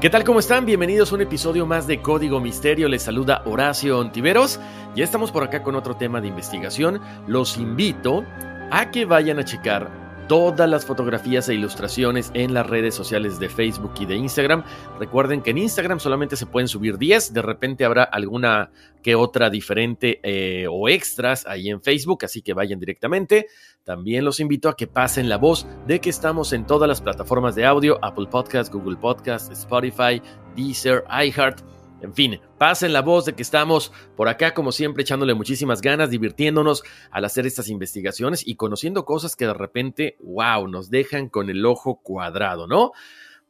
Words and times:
¿Qué 0.00 0.10
tal? 0.10 0.22
¿Cómo 0.22 0.38
están? 0.38 0.64
Bienvenidos 0.64 1.10
a 1.10 1.16
un 1.16 1.22
episodio 1.22 1.66
más 1.66 1.88
de 1.88 2.00
Código 2.00 2.38
Misterio. 2.38 2.86
Les 2.86 3.02
saluda 3.02 3.42
Horacio 3.46 3.98
Ontiveros. 3.98 4.60
Ya 4.94 5.02
estamos 5.02 5.32
por 5.32 5.42
acá 5.42 5.64
con 5.64 5.74
otro 5.74 5.96
tema 5.96 6.20
de 6.20 6.28
investigación. 6.28 7.00
Los 7.26 7.58
invito 7.58 8.24
a 8.70 8.92
que 8.92 9.06
vayan 9.06 9.40
a 9.40 9.44
checar 9.44 10.07
todas 10.28 10.68
las 10.68 10.84
fotografías 10.84 11.48
e 11.48 11.54
ilustraciones 11.54 12.30
en 12.34 12.54
las 12.54 12.66
redes 12.66 12.94
sociales 12.94 13.40
de 13.40 13.48
Facebook 13.48 13.92
y 13.98 14.06
de 14.06 14.16
Instagram. 14.16 14.62
Recuerden 15.00 15.42
que 15.42 15.50
en 15.50 15.58
Instagram 15.58 15.98
solamente 15.98 16.36
se 16.36 16.46
pueden 16.46 16.68
subir 16.68 16.98
10, 16.98 17.32
de 17.32 17.42
repente 17.42 17.84
habrá 17.84 18.04
alguna 18.04 18.70
que 19.02 19.14
otra 19.14 19.48
diferente 19.48 20.20
eh, 20.22 20.66
o 20.70 20.88
extras 20.88 21.46
ahí 21.46 21.70
en 21.70 21.80
Facebook, 21.80 22.24
así 22.24 22.42
que 22.42 22.52
vayan 22.52 22.78
directamente. 22.78 23.46
También 23.84 24.24
los 24.24 24.38
invito 24.38 24.68
a 24.68 24.76
que 24.76 24.86
pasen 24.86 25.28
la 25.28 25.38
voz 25.38 25.66
de 25.86 26.00
que 26.00 26.10
estamos 26.10 26.52
en 26.52 26.66
todas 26.66 26.88
las 26.88 27.00
plataformas 27.00 27.54
de 27.54 27.64
audio, 27.64 27.98
Apple 28.02 28.26
Podcast, 28.30 28.72
Google 28.72 28.98
Podcast, 28.98 29.50
Spotify, 29.50 30.20
Deezer, 30.54 31.04
iHeart 31.10 31.77
en 32.00 32.14
fin, 32.14 32.40
pasen 32.58 32.92
la 32.92 33.02
voz 33.02 33.24
de 33.24 33.34
que 33.34 33.42
estamos 33.42 33.92
por 34.16 34.28
acá, 34.28 34.54
como 34.54 34.72
siempre, 34.72 35.02
echándole 35.02 35.34
muchísimas 35.34 35.80
ganas, 35.80 36.10
divirtiéndonos 36.10 36.82
al 37.10 37.24
hacer 37.24 37.46
estas 37.46 37.68
investigaciones 37.68 38.46
y 38.46 38.56
conociendo 38.56 39.04
cosas 39.04 39.34
que 39.34 39.46
de 39.46 39.54
repente, 39.54 40.16
wow, 40.20 40.68
nos 40.68 40.90
dejan 40.90 41.28
con 41.28 41.50
el 41.50 41.64
ojo 41.66 42.00
cuadrado, 42.02 42.66
¿no? 42.66 42.92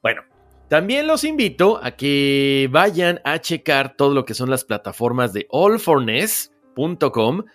Bueno, 0.02 0.22
también 0.68 1.06
los 1.06 1.24
invito 1.24 1.80
a 1.82 1.92
que 1.92 2.68
vayan 2.70 3.20
a 3.24 3.38
checar 3.40 3.96
todo 3.96 4.14
lo 4.14 4.24
que 4.24 4.34
son 4.34 4.50
las 4.50 4.64
plataformas 4.64 5.32
de 5.32 5.46
All 5.50 5.78
for 5.78 6.02
Ness 6.02 6.52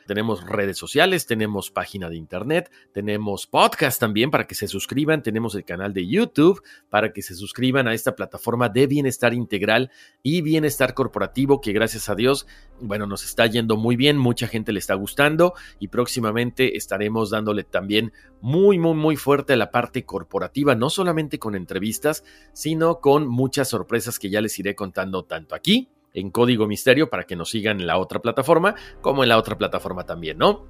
tenemos 0.06 0.44
redes 0.46 0.78
sociales, 0.78 1.26
tenemos 1.26 1.72
página 1.72 2.10
de 2.10 2.18
internet, 2.18 2.70
tenemos 2.92 3.48
podcast 3.48 3.98
también 3.98 4.30
para 4.32 4.48
que 4.48 4.54
se 4.54 4.68
suscriban, 4.68 5.24
tenemos 5.24 5.56
el 5.56 5.64
canal 5.64 5.94
de 5.94 6.06
YouTube 6.06 6.62
para 6.90 7.14
que 7.14 7.22
se 7.22 7.34
suscriban 7.34 7.88
a 7.88 7.94
esta 7.94 8.18
plataforma 8.18 8.68
de 8.68 8.86
bienestar 8.86 9.34
integral 9.34 9.92
y 10.24 10.42
bienestar 10.42 10.94
corporativo 10.94 11.62
que 11.62 11.72
gracias 11.72 12.10
a 12.10 12.16
Dios, 12.16 12.48
bueno, 12.82 13.08
nos 13.08 13.24
está 13.24 13.46
yendo 13.46 13.78
muy 13.78 13.96
bien, 13.96 14.18
mucha 14.18 14.48
gente 14.48 14.74
le 14.74 14.80
está 14.80 14.96
gustando 14.96 15.54
y 15.80 15.88
próximamente 15.88 16.76
estaremos 16.76 17.30
dándole 17.30 17.64
también 17.64 18.12
muy, 18.42 18.78
muy, 18.78 18.94
muy 18.94 19.16
fuerte 19.16 19.54
a 19.54 19.56
la 19.58 19.72
parte 19.72 20.04
corporativa, 20.04 20.76
no 20.76 20.90
solamente 20.90 21.40
con 21.40 21.56
entrevistas, 21.56 22.26
sino 22.52 23.00
con 23.00 23.26
muchas 23.26 23.70
sorpresas 23.70 24.20
que 24.20 24.30
ya 24.30 24.42
les 24.42 24.60
iré 24.60 24.76
contando 24.76 25.24
tanto 25.24 25.56
aquí 25.56 25.93
en 26.14 26.30
código 26.30 26.68
misterio 26.68 27.10
para 27.10 27.24
que 27.24 27.36
nos 27.36 27.50
sigan 27.50 27.80
en 27.80 27.88
la 27.88 27.98
otra 27.98 28.22
plataforma, 28.22 28.76
como 29.02 29.24
en 29.24 29.30
la 29.30 29.38
otra 29.38 29.58
plataforma 29.58 30.06
también, 30.06 30.38
¿no? 30.38 30.66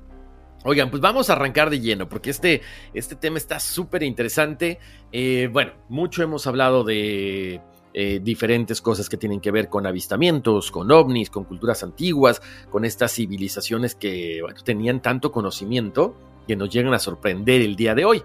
Oigan, 0.65 0.89
pues 0.89 1.01
vamos 1.01 1.29
a 1.29 1.33
arrancar 1.33 1.69
de 1.69 1.81
lleno, 1.81 2.07
porque 2.07 2.29
este, 2.29 2.61
este 2.93 3.15
tema 3.15 3.37
está 3.37 3.59
súper 3.59 4.01
interesante. 4.01 4.79
Eh, 5.11 5.49
bueno, 5.51 5.73
mucho 5.89 6.23
hemos 6.23 6.47
hablado 6.47 6.85
de 6.85 7.59
eh, 7.93 8.19
diferentes 8.23 8.81
cosas 8.81 9.09
que 9.09 9.17
tienen 9.17 9.41
que 9.41 9.51
ver 9.51 9.67
con 9.67 9.85
avistamientos, 9.85 10.71
con 10.71 10.89
ovnis, 10.89 11.29
con 11.29 11.43
culturas 11.43 11.83
antiguas, 11.83 12.41
con 12.69 12.85
estas 12.85 13.11
civilizaciones 13.11 13.93
que 13.93 14.41
tenían 14.63 15.01
tanto 15.01 15.33
conocimiento 15.33 16.15
que 16.47 16.55
nos 16.55 16.69
llegan 16.69 16.93
a 16.93 16.99
sorprender 16.99 17.61
el 17.61 17.75
día 17.75 17.93
de 17.93 18.05
hoy. 18.05 18.23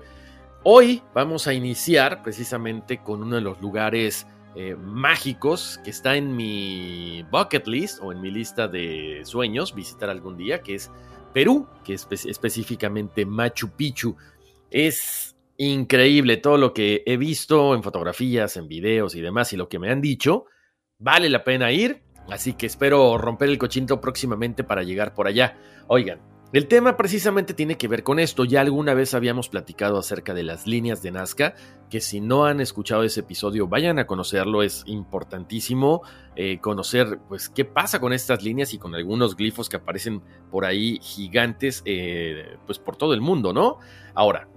Hoy 0.63 1.03
vamos 1.15 1.47
a 1.49 1.55
iniciar 1.55 2.23
precisamente 2.23 2.99
con 2.99 3.23
uno 3.23 3.37
de 3.37 3.43
los 3.43 3.61
lugares 3.61 4.27
eh, 4.61 4.75
mágicos 4.75 5.79
que 5.85 5.91
está 5.91 6.17
en 6.17 6.35
mi 6.35 7.25
bucket 7.31 7.69
list 7.69 8.01
o 8.03 8.11
en 8.11 8.21
mi 8.21 8.33
lista 8.33 8.67
de 8.67 9.21
sueños 9.23 9.73
visitar 9.73 10.11
algún 10.11 10.37
día, 10.37 10.63
que 10.63 10.75
es 10.75 10.91
Perú, 11.33 11.69
que 11.85 11.95
es 11.95 12.09
específicamente 12.27 13.25
Machu 13.25 13.71
Picchu. 13.71 14.17
Es 14.69 15.37
increíble 15.59 16.39
todo 16.39 16.59
lo 16.59 16.75
que 16.75 17.05
he 17.07 17.17
visto 17.17 17.73
en 17.73 17.85
fotografías, 17.85 18.57
en 18.57 18.67
videos 18.67 19.15
y 19.15 19.21
demás 19.21 19.53
y 19.53 19.57
lo 19.57 19.69
que 19.69 19.79
me 19.79 19.93
han 19.93 20.01
dicho. 20.01 20.47
Vale 20.99 21.31
la 21.31 21.45
pena 21.45 21.71
ir, 21.71 22.03
así 22.29 22.55
que 22.55 22.67
espero 22.67 23.17
romper 23.17 23.51
el 23.51 23.59
cochinto 23.59 24.01
próximamente 24.01 24.65
para 24.65 24.83
llegar 24.83 25.15
por 25.15 25.29
allá. 25.29 25.57
Oigan, 25.87 26.19
el 26.51 26.67
tema 26.67 26.97
precisamente 26.97 27.53
tiene 27.53 27.77
que 27.77 27.89
ver 27.89 28.03
con 28.03 28.19
esto. 28.19 28.45
Ya 28.47 28.63
alguna 28.63 28.95
vez 28.95 29.13
habíamos 29.13 29.51
platicado 29.51 29.99
acerca 29.99 30.33
de 30.33 30.43
las 30.43 30.67
líneas 30.67 31.03
de 31.03 31.11
Nazca, 31.11 31.55
que 31.91 32.01
si 32.01 32.23
no 32.23 32.47
han 32.47 32.61
escuchado 32.61 33.03
ese 33.03 33.21
episodio, 33.21 33.69
vayan 33.69 33.99
a 33.99 34.07
conocerlo. 34.07 34.63
Es 34.63 34.83
importantísimo 34.87 36.03
eh, 36.37 36.59
conocer, 36.61 37.19
pues, 37.29 37.51
qué 37.51 37.67
pasa 37.67 38.01
con 38.01 38.15
estas 38.15 38.43
líneas 38.43 38.73
y 38.73 38.79
con 38.79 38.95
algunos 38.95 39.37
glifos 39.37 39.69
que 39.69 39.77
aparecen 39.77 40.23
por 40.51 40.65
ahí 40.65 40.99
gigantes, 41.03 41.83
eh, 41.85 42.57
pues, 42.65 42.79
por 42.79 42.97
todo 42.97 43.13
el 43.13 43.21
mundo, 43.21 43.53
¿no? 43.53 43.79
Ahora, 44.15 44.49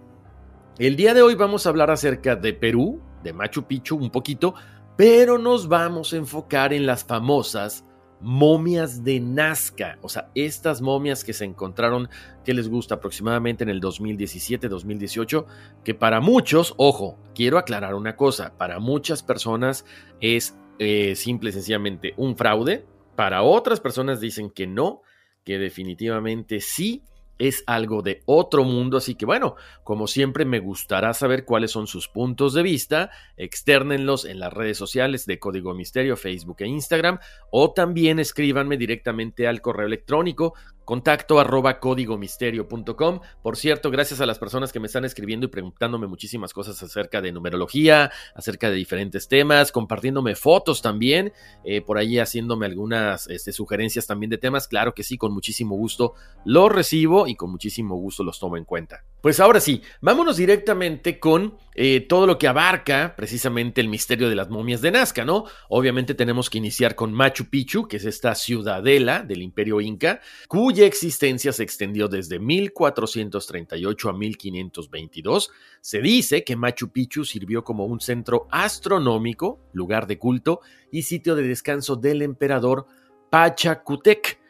el 0.78 0.96
día 0.96 1.13
de 1.13 1.22
hoy 1.22 1.35
vamos 1.35 1.66
a 1.66 1.69
hablar 1.69 1.91
acerca 1.91 2.38
de 2.38 2.53
Perú, 2.53 3.01
de 3.22 3.34
Machu 3.34 3.63
Picchu, 3.63 3.97
un 3.97 4.12
poquito, 4.12 4.53
pero 4.96 5.38
nos 5.38 5.68
vamos 5.68 6.13
a 6.13 6.18
enfocar 6.18 6.72
en 6.72 6.85
las 6.85 7.03
famosas 7.03 7.84
momias 8.21 9.03
de 9.03 9.19
Nazca, 9.19 9.97
o 10.01 10.09
sea, 10.09 10.29
estas 10.35 10.81
momias 10.81 11.23
que 11.23 11.33
se 11.33 11.45
encontraron, 11.45 12.09
que 12.45 12.53
les 12.53 12.69
gusta 12.69 12.95
aproximadamente 12.95 13.63
en 13.63 13.69
el 13.69 13.81
2017-2018, 13.81 15.45
que 15.83 15.93
para 15.93 16.21
muchos, 16.21 16.73
ojo, 16.77 17.17
quiero 17.33 17.57
aclarar 17.57 17.95
una 17.95 18.15
cosa, 18.15 18.53
para 18.57 18.79
muchas 18.79 19.23
personas 19.23 19.85
es 20.19 20.56
eh, 20.79 21.15
simple 21.15 21.50
y 21.50 21.53
sencillamente 21.53 22.13
un 22.18 22.35
fraude, 22.38 22.85
para 23.15 23.41
otras 23.41 23.79
personas 23.79 24.21
dicen 24.21 24.50
que 24.50 24.67
no, 24.67 25.01
que 25.44 25.57
definitivamente 25.57 26.59
sí, 26.59 27.03
es 27.47 27.63
algo 27.65 28.03
de 28.03 28.21
otro 28.25 28.63
mundo, 28.63 28.97
así 28.97 29.15
que 29.15 29.25
bueno, 29.25 29.55
como 29.83 30.05
siempre 30.05 30.45
me 30.45 30.59
gustará 30.59 31.13
saber 31.15 31.43
cuáles 31.43 31.71
son 31.71 31.88
sus 31.88 32.07
puntos 32.07 32.53
de 32.53 32.61
vista, 32.61 33.09
externenlos 33.35 34.25
en 34.25 34.39
las 34.39 34.53
redes 34.53 34.77
sociales 34.77 35.25
de 35.25 35.39
Código 35.39 35.73
Misterio, 35.73 36.17
Facebook 36.17 36.57
e 36.59 36.67
Instagram, 36.67 37.17
o 37.49 37.73
también 37.73 38.19
escríbanme 38.19 38.77
directamente 38.77 39.47
al 39.47 39.59
correo 39.59 39.88
electrónico 39.88 40.53
contacto 40.91 41.39
arroba 41.39 41.79
códigomisterio.com. 41.79 43.21
Por 43.41 43.55
cierto, 43.55 43.91
gracias 43.91 44.19
a 44.19 44.25
las 44.25 44.39
personas 44.39 44.73
que 44.73 44.81
me 44.81 44.88
están 44.88 45.05
escribiendo 45.05 45.45
y 45.45 45.49
preguntándome 45.49 46.05
muchísimas 46.05 46.51
cosas 46.51 46.83
acerca 46.83 47.21
de 47.21 47.31
numerología, 47.31 48.11
acerca 48.35 48.69
de 48.69 48.75
diferentes 48.75 49.29
temas, 49.29 49.71
compartiéndome 49.71 50.35
fotos 50.35 50.81
también, 50.81 51.31
eh, 51.63 51.79
por 51.79 51.97
ahí 51.97 52.19
haciéndome 52.19 52.65
algunas 52.65 53.29
este, 53.29 53.53
sugerencias 53.53 54.05
también 54.05 54.31
de 54.31 54.38
temas. 54.38 54.67
Claro 54.67 54.93
que 54.93 55.03
sí, 55.03 55.17
con 55.17 55.31
muchísimo 55.31 55.77
gusto 55.77 56.13
los 56.43 56.69
recibo 56.69 57.25
y 57.25 57.38
con 57.38 57.51
muchísimo 57.51 57.95
gusto 57.95 58.25
los 58.25 58.38
tomo 58.38 58.57
en 58.57 58.65
cuenta. 58.65 59.05
Pues 59.21 59.39
ahora 59.39 59.61
sí, 59.61 59.81
vámonos 60.01 60.35
directamente 60.35 61.19
con 61.19 61.57
eh, 61.73 62.01
todo 62.01 62.27
lo 62.27 62.38
que 62.38 62.49
abarca 62.49 63.13
precisamente 63.15 63.79
el 63.79 63.88
misterio 63.88 64.27
de 64.27 64.35
las 64.35 64.49
momias 64.49 64.81
de 64.81 64.91
Nazca, 64.91 65.23
¿no? 65.23 65.45
Obviamente 65.69 66.15
tenemos 66.15 66.49
que 66.49 66.57
iniciar 66.57 66.95
con 66.95 67.13
Machu 67.13 67.45
Picchu, 67.45 67.88
que 67.88 67.97
es 67.97 68.03
esta 68.03 68.35
ciudadela 68.35 69.21
del 69.21 69.41
imperio 69.41 69.79
inca, 69.79 70.19
cuya 70.49 70.81
existencia 70.86 71.54
se 71.54 71.63
extendió 71.63 72.07
desde 72.07 72.39
1438 72.39 74.10
a 74.10 74.13
1522. 74.13 75.51
Se 75.81 76.01
dice 76.01 76.44
que 76.44 76.56
Machu 76.56 76.89
Picchu 76.89 77.25
sirvió 77.25 77.63
como 77.63 77.86
un 77.86 78.00
centro 78.00 78.48
astronómico, 78.51 79.60
lugar 79.74 80.07
de 80.07 80.18
culto 80.18 80.62
y 80.92 81.04
sitio 81.04 81.36
de 81.36 81.44
descanso 81.44 81.95
del 81.95 82.22
emperador 82.22 82.86
Pachacutec 83.30 84.42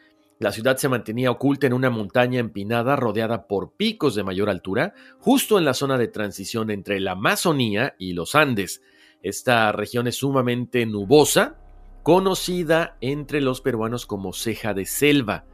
la 0.42 0.50
ciudad 0.50 0.76
se 0.76 0.88
mantenía 0.88 1.30
oculta 1.30 1.68
en 1.68 1.72
una 1.72 1.88
montaña 1.88 2.40
empinada 2.40 2.96
rodeada 2.96 3.46
por 3.46 3.74
picos 3.74 4.16
de 4.16 4.24
mayor 4.24 4.50
altura, 4.50 4.92
justo 5.20 5.56
en 5.56 5.64
la 5.64 5.72
zona 5.72 5.98
de 5.98 6.08
transición 6.08 6.72
entre 6.72 6.98
la 6.98 7.12
Amazonía 7.12 7.94
y 7.96 8.14
los 8.14 8.34
Andes. 8.34 8.82
Esta 9.22 9.70
región 9.70 10.08
es 10.08 10.16
sumamente 10.16 10.84
nubosa, 10.84 11.60
conocida 12.02 12.96
entre 13.00 13.40
los 13.40 13.60
peruanos 13.60 14.04
como 14.04 14.32
ceja 14.32 14.74
de 14.74 14.84
selva, 14.84 15.44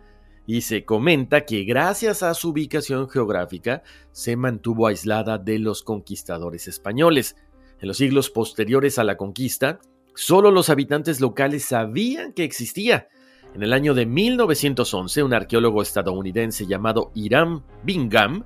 y 0.49 0.63
se 0.63 0.87
comenta 0.87 1.45
que 1.45 1.65
gracias 1.65 2.23
a 2.23 2.33
su 2.33 2.49
ubicación 2.49 3.11
geográfica 3.11 3.83
se 4.13 4.35
mantuvo 4.35 4.87
aislada 4.87 5.37
de 5.37 5.59
los 5.59 5.83
conquistadores 5.83 6.69
españoles. 6.69 7.37
En 7.81 7.89
los 7.89 7.99
siglos 7.99 8.31
posteriores 8.31 8.99
a 8.99 9.05
la 9.05 9.19
conquista, 9.19 9.79
solo 10.15 10.51
los 10.51 10.71
habitantes 10.71 11.21
locales 11.21 11.67
sabían 11.67 12.33
que 12.33 12.45
existía, 12.45 13.09
en 13.55 13.63
el 13.63 13.75
año 13.75 13.93
de 13.93 14.07
1911, 14.07 15.23
un 15.23 15.35
arqueólogo 15.35 15.83
estadounidense 15.83 16.67
llamado 16.67 17.11
Iram 17.15 17.63
Bingham 17.85 18.45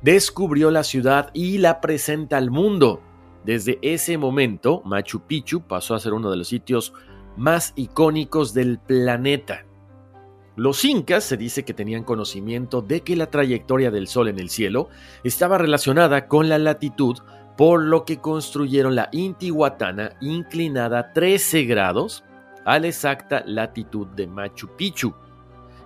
descubrió 0.00 0.70
la 0.70 0.82
ciudad 0.82 1.30
y 1.34 1.58
la 1.58 1.82
presenta 1.82 2.38
al 2.38 2.50
mundo. 2.50 3.02
Desde 3.44 3.78
ese 3.82 4.16
momento, 4.16 4.80
Machu 4.86 5.20
Picchu 5.26 5.60
pasó 5.60 5.94
a 5.94 6.00
ser 6.00 6.14
uno 6.14 6.30
de 6.30 6.38
los 6.38 6.48
sitios 6.48 6.94
más 7.36 7.74
icónicos 7.76 8.54
del 8.54 8.78
planeta. 8.78 9.66
Los 10.56 10.84
incas 10.84 11.24
se 11.24 11.36
dice 11.36 11.64
que 11.64 11.74
tenían 11.74 12.04
conocimiento 12.04 12.80
de 12.80 13.00
que 13.00 13.16
la 13.16 13.30
trayectoria 13.30 13.90
del 13.90 14.06
Sol 14.06 14.28
en 14.28 14.38
el 14.38 14.50
cielo 14.50 14.88
estaba 15.24 15.58
relacionada 15.58 16.28
con 16.28 16.48
la 16.48 16.58
latitud, 16.58 17.18
por 17.56 17.82
lo 17.82 18.04
que 18.04 18.20
construyeron 18.20 18.94
la 18.94 19.08
Intihuatana 19.12 20.16
inclinada 20.20 21.12
13 21.12 21.64
grados 21.64 22.24
a 22.64 22.78
la 22.78 22.86
exacta 22.86 23.42
latitud 23.46 24.06
de 24.08 24.26
Machu 24.26 24.68
Picchu. 24.76 25.14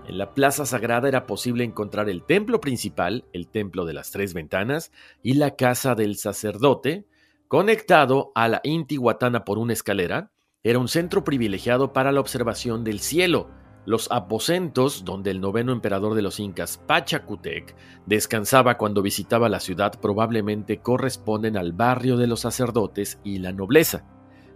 En 0.07 0.17
la 0.17 0.33
plaza 0.33 0.65
sagrada 0.65 1.09
era 1.09 1.27
posible 1.27 1.65
encontrar 1.65 2.09
el 2.09 2.23
templo 2.23 2.61
principal, 2.61 3.27
el 3.33 3.49
templo 3.49 3.85
de 3.85 3.93
las 3.93 4.11
tres 4.11 4.33
ventanas, 4.33 4.91
y 5.23 5.35
la 5.35 5.55
casa 5.57 5.95
del 5.95 6.17
sacerdote, 6.17 7.05
conectado 7.47 8.33
a 8.35 8.49
la 8.49 8.61
Intihuatana 8.65 9.45
por 9.45 9.59
una 9.59 9.75
escalera, 9.75 10.31
era 10.63 10.79
un 10.79 10.89
centro 10.89 11.25
privilegiado 11.25 11.93
para 11.93 12.13
la 12.13 12.21
observación 12.21 12.85
del 12.85 13.01
cielo. 13.01 13.51
Los 13.87 14.11
aposentos 14.11 15.05
donde 15.05 15.31
el 15.31 15.41
noveno 15.41 15.73
emperador 15.73 16.15
de 16.15 16.23
los 16.23 16.41
incas, 16.41 16.79
Pachacutec, 16.87 17.75
descansaba 18.07 18.77
cuando 18.77 19.03
visitaba 19.03 19.49
la 19.49 19.61
ciudad 19.61 19.93
probablemente 20.01 20.79
corresponden 20.79 21.57
al 21.57 21.73
barrio 21.73 22.17
de 22.17 22.27
los 22.27 22.41
sacerdotes 22.41 23.19
y 23.25 23.39
la 23.39 23.53
nobleza 23.53 24.05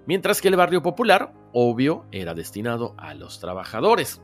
mientras 0.06 0.40
que 0.40 0.48
el 0.48 0.56
barrio 0.56 0.82
popular, 0.82 1.32
obvio, 1.52 2.06
era 2.10 2.34
destinado 2.34 2.94
a 2.98 3.14
los 3.14 3.38
trabajadores. 3.40 4.20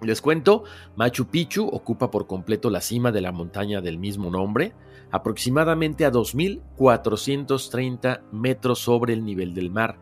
Les 0.00 0.20
cuento, 0.20 0.64
Machu 0.96 1.26
Picchu 1.26 1.68
ocupa 1.68 2.10
por 2.10 2.26
completo 2.26 2.70
la 2.70 2.80
cima 2.80 3.12
de 3.12 3.20
la 3.20 3.30
montaña 3.30 3.80
del 3.80 3.98
mismo 3.98 4.30
nombre, 4.30 4.74
aproximadamente 5.12 6.04
a 6.04 6.10
2.430 6.10 8.22
metros 8.32 8.80
sobre 8.80 9.12
el 9.12 9.24
nivel 9.24 9.54
del 9.54 9.70
mar. 9.70 10.00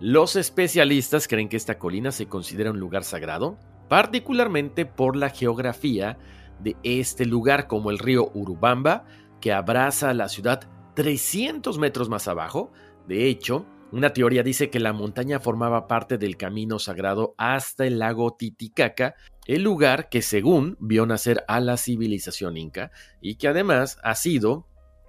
Los 0.00 0.36
especialistas 0.36 1.26
creen 1.26 1.48
que 1.48 1.56
esta 1.56 1.78
colina 1.78 2.12
se 2.12 2.26
considera 2.26 2.70
un 2.70 2.80
lugar 2.80 3.04
sagrado, 3.04 3.58
particularmente 3.88 4.84
por 4.86 5.16
la 5.16 5.30
geografía 5.30 6.18
de 6.60 6.76
este 6.82 7.24
lugar, 7.24 7.66
como 7.66 7.90
el 7.90 7.98
río 7.98 8.30
Urubamba, 8.34 9.04
que 9.40 9.52
abraza 9.52 10.12
la 10.14 10.28
ciudad 10.28 10.68
300 10.94 11.78
metros 11.78 12.08
más 12.08 12.28
abajo. 12.28 12.72
De 13.06 13.26
hecho, 13.26 13.66
una 13.92 14.12
teoría 14.12 14.42
dice 14.42 14.70
que 14.70 14.80
la 14.80 14.92
montaña 14.92 15.40
formaba 15.40 15.86
parte 15.86 16.18
del 16.18 16.36
camino 16.36 16.78
sagrado 16.78 17.34
hasta 17.38 17.86
el 17.86 17.98
lago 17.98 18.34
Titicaca, 18.36 19.14
el 19.46 19.62
lugar 19.62 20.08
que 20.08 20.22
según 20.22 20.76
vio 20.80 21.06
nacer 21.06 21.44
a 21.48 21.60
la 21.60 21.76
civilización 21.76 22.56
inca 22.56 22.90
y 23.20 23.36
que 23.36 23.48
además 23.48 23.98
ha 24.02 24.14
sido 24.14 24.66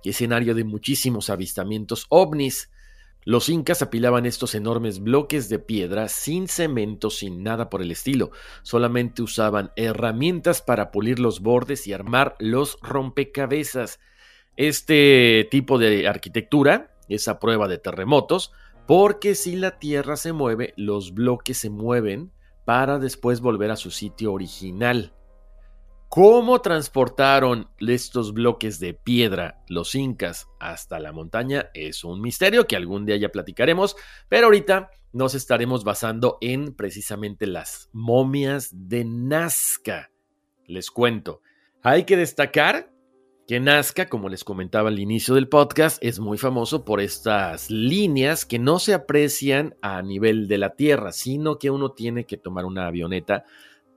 escenario 0.10 0.56
de 0.56 0.63
muchísimos 0.63 1.30
avistamientos 1.30 2.06
ovnis. 2.10 2.72
Los 3.28 3.50
incas 3.50 3.82
apilaban 3.82 4.26
estos 4.26 4.56
enormes 4.56 5.02
bloques 5.02 5.50
de 5.50 5.60
piedra 5.60 6.08
sin 6.08 6.48
cemento, 6.48 7.10
sin 7.10 7.44
nada 7.44 7.70
por 7.70 7.82
el 7.82 7.92
estilo. 7.92 8.32
Solamente 8.62 9.22
usaban 9.22 9.74
herramientas 9.76 10.62
para 10.62 10.92
pulir 10.92 11.20
los 11.20 11.42
bordes 11.42 11.88
y 11.88 11.92
armar 11.92 12.38
los 12.40 12.80
rompecabezas. 12.82 14.00
Este 14.56 15.46
tipo 15.52 15.78
de 15.78 16.08
arquitectura, 16.08 16.96
esa 17.10 17.38
prueba 17.38 17.68
de 17.68 17.78
terremotos, 17.78 18.54
porque 18.88 19.36
si 19.36 19.58
la 19.58 19.78
Tierra 19.78 20.16
se 20.16 20.32
mueve, 20.32 20.74
los 20.78 21.14
bloques 21.14 21.58
se 21.58 21.70
mueven 21.70 22.32
para 22.64 22.98
después 22.98 23.42
volver 23.42 23.72
a 23.72 23.76
su 23.76 23.92
sitio 23.92 24.32
original. 24.32 25.17
¿Cómo 26.09 26.62
transportaron 26.62 27.68
estos 27.80 28.33
bloques 28.33 28.80
de 28.80 28.94
piedra 28.94 29.62
los 29.68 29.94
incas 29.94 30.48
hasta 30.57 31.00
la 31.00 31.12
montaña? 31.12 31.69
Es 31.74 32.06
un 32.06 32.21
misterio 32.21 32.65
que 32.65 32.77
algún 32.77 33.06
día 33.06 33.18
ya 33.18 33.30
platicaremos, 33.30 33.98
pero 34.30 34.45
ahorita 34.45 34.89
nos 35.12 35.36
estaremos 35.36 35.83
basando 35.83 36.38
en 36.39 36.74
precisamente 36.74 37.45
las 37.45 37.89
momias 37.92 38.69
de 38.71 39.04
Nazca. 39.04 40.09
Les 40.65 40.92
cuento. 40.92 41.42
Hay 41.83 42.06
que 42.06 42.15
destacar 42.15 42.89
que 43.45 43.59
Nazca, 43.59 44.07
como 44.07 44.30
les 44.30 44.45
comentaba 44.45 44.89
al 44.89 45.00
inicio 45.00 45.36
del 45.36 45.50
podcast, 45.50 46.01
es 46.01 46.19
muy 46.19 46.38
famoso 46.38 46.86
por 46.86 47.01
estas 47.01 47.69
líneas 47.69 48.45
que 48.45 48.59
no 48.59 48.80
se 48.80 48.94
aprecian 48.94 49.75
a 49.81 50.01
nivel 50.01 50.48
de 50.48 50.57
la 50.57 50.75
Tierra, 50.75 51.12
sino 51.12 51.59
que 51.59 51.69
uno 51.69 51.92
tiene 51.92 52.25
que 52.25 52.38
tomar 52.38 52.65
una 52.65 52.88
avioneta 52.88 53.44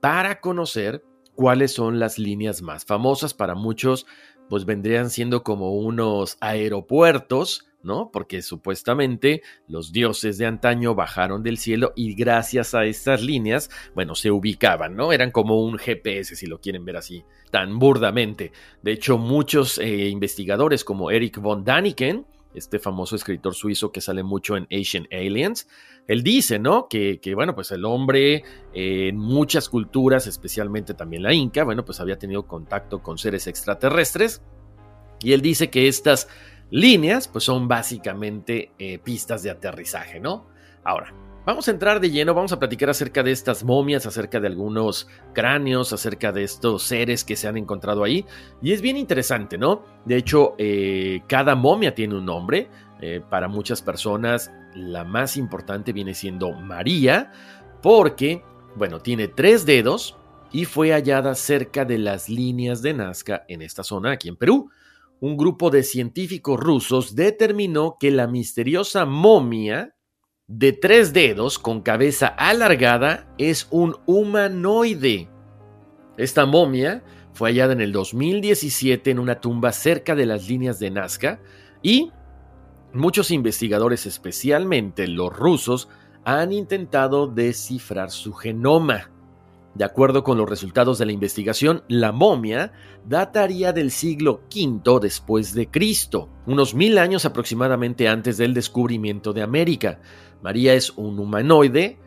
para 0.01 0.41
conocer 0.41 1.03
cuáles 1.41 1.71
son 1.71 1.99
las 1.99 2.19
líneas 2.19 2.61
más 2.61 2.85
famosas. 2.85 3.33
Para 3.33 3.55
muchos, 3.55 4.05
pues 4.47 4.63
vendrían 4.65 5.09
siendo 5.09 5.41
como 5.41 5.73
unos 5.73 6.37
aeropuertos 6.39 7.65
¿no? 7.83 8.11
Porque 8.13 8.43
supuestamente 8.43 9.41
los 9.67 9.91
dioses 9.91 10.37
de 10.37 10.45
antaño 10.45 10.93
bajaron 10.93 11.41
del 11.41 11.57
cielo 11.57 11.93
y 11.95 12.13
gracias 12.13 12.75
a 12.75 12.85
estas 12.85 13.23
líneas, 13.23 13.71
bueno, 13.95 14.13
se 14.13 14.29
ubicaban, 14.29 14.95
¿no? 14.95 15.11
Eran 15.11 15.31
como 15.31 15.59
un 15.63 15.79
GPS, 15.79 16.35
si 16.35 16.45
lo 16.45 16.61
quieren 16.61 16.85
ver 16.85 16.97
así, 16.97 17.23
tan 17.49 17.79
burdamente. 17.79 18.51
De 18.83 18.91
hecho, 18.91 19.17
muchos 19.17 19.79
eh, 19.79 20.09
investigadores 20.09 20.83
como 20.83 21.09
Eric 21.09 21.39
von 21.39 21.63
Daniken, 21.63 22.27
este 22.53 22.79
famoso 22.79 23.15
escritor 23.15 23.55
suizo 23.55 23.91
que 23.91 24.01
sale 24.01 24.23
mucho 24.23 24.57
en 24.57 24.67
Asian 24.71 25.07
Aliens, 25.11 25.67
él 26.07 26.23
dice, 26.23 26.59
¿no? 26.59 26.87
Que, 26.89 27.19
que 27.19 27.35
bueno, 27.35 27.55
pues 27.55 27.71
el 27.71 27.85
hombre 27.85 28.43
eh, 28.73 29.09
en 29.09 29.17
muchas 29.17 29.69
culturas, 29.69 30.27
especialmente 30.27 30.93
también 30.93 31.23
la 31.23 31.33
inca, 31.33 31.63
bueno, 31.63 31.85
pues 31.85 31.99
había 31.99 32.17
tenido 32.17 32.47
contacto 32.47 33.01
con 33.01 33.17
seres 33.17 33.47
extraterrestres. 33.47 34.41
Y 35.23 35.33
él 35.33 35.41
dice 35.41 35.69
que 35.69 35.87
estas 35.87 36.27
líneas, 36.71 37.27
pues 37.27 37.43
son 37.43 37.67
básicamente 37.67 38.71
eh, 38.79 38.97
pistas 38.99 39.43
de 39.43 39.51
aterrizaje, 39.51 40.19
¿no? 40.19 40.47
Ahora, 40.83 41.13
vamos 41.45 41.67
a 41.67 41.71
entrar 41.71 41.99
de 41.99 42.09
lleno, 42.09 42.33
vamos 42.33 42.51
a 42.51 42.59
platicar 42.59 42.89
acerca 42.89 43.23
de 43.23 43.31
estas 43.31 43.63
momias, 43.63 44.05
acerca 44.05 44.39
de 44.39 44.47
algunos 44.47 45.07
cráneos, 45.33 45.93
acerca 45.93 46.31
de 46.31 46.43
estos 46.43 46.83
seres 46.83 47.23
que 47.23 47.35
se 47.35 47.47
han 47.47 47.57
encontrado 47.57 48.03
ahí. 48.03 48.25
Y 48.61 48.73
es 48.73 48.81
bien 48.81 48.97
interesante, 48.97 49.57
¿no? 49.57 49.83
De 50.05 50.17
hecho, 50.17 50.55
eh, 50.57 51.21
cada 51.27 51.55
momia 51.55 51.95
tiene 51.95 52.15
un 52.15 52.25
nombre. 52.25 52.69
Eh, 53.01 53.21
para 53.29 53.47
muchas 53.47 53.81
personas, 53.81 54.51
la 54.75 55.03
más 55.03 55.35
importante 55.35 55.91
viene 55.91 56.13
siendo 56.13 56.51
María, 56.51 57.31
porque, 57.81 58.43
bueno, 58.75 58.99
tiene 58.99 59.27
tres 59.27 59.65
dedos 59.65 60.17
y 60.51 60.65
fue 60.65 60.91
hallada 60.91 61.33
cerca 61.33 61.83
de 61.83 61.97
las 61.97 62.29
líneas 62.29 62.81
de 62.81 62.93
Nazca 62.93 63.43
en 63.47 63.63
esta 63.63 63.83
zona, 63.83 64.11
aquí 64.11 64.29
en 64.29 64.35
Perú 64.35 64.69
un 65.21 65.37
grupo 65.37 65.69
de 65.69 65.83
científicos 65.83 66.59
rusos 66.59 67.15
determinó 67.15 67.97
que 67.99 68.09
la 68.09 68.25
misteriosa 68.25 69.05
momia 69.05 69.95
de 70.47 70.73
tres 70.73 71.13
dedos 71.13 71.59
con 71.59 71.81
cabeza 71.81 72.27
alargada 72.27 73.27
es 73.37 73.67
un 73.71 73.97
humanoide. 74.05 75.29
Esta 76.17 76.45
momia 76.45 77.03
fue 77.33 77.49
hallada 77.49 77.73
en 77.73 77.81
el 77.81 77.91
2017 77.91 79.11
en 79.11 79.19
una 79.19 79.39
tumba 79.39 79.71
cerca 79.71 80.15
de 80.15 80.25
las 80.25 80.47
líneas 80.47 80.79
de 80.79 80.91
Nazca 80.91 81.39
y 81.81 82.11
muchos 82.93 83.31
investigadores, 83.31 84.05
especialmente 84.05 85.07
los 85.07 85.31
rusos, 85.35 85.87
han 86.25 86.51
intentado 86.51 87.27
descifrar 87.27 88.11
su 88.11 88.33
genoma. 88.33 89.10
De 89.73 89.85
acuerdo 89.85 90.23
con 90.23 90.37
los 90.37 90.49
resultados 90.49 90.97
de 90.97 91.05
la 91.05 91.13
investigación, 91.13 91.83
la 91.87 92.11
momia 92.11 92.73
dataría 93.07 93.71
del 93.71 93.89
siglo 93.89 94.41
V 94.53 94.99
después 95.01 95.53
de 95.53 95.69
Cristo, 95.69 96.29
unos 96.45 96.75
mil 96.75 96.97
años 96.97 97.23
aproximadamente 97.23 98.09
antes 98.09 98.37
del 98.37 98.53
descubrimiento 98.53 99.31
de 99.31 99.43
América. 99.43 100.01
María 100.41 100.73
es 100.73 100.89
un 100.91 101.17
humanoide, 101.19 101.97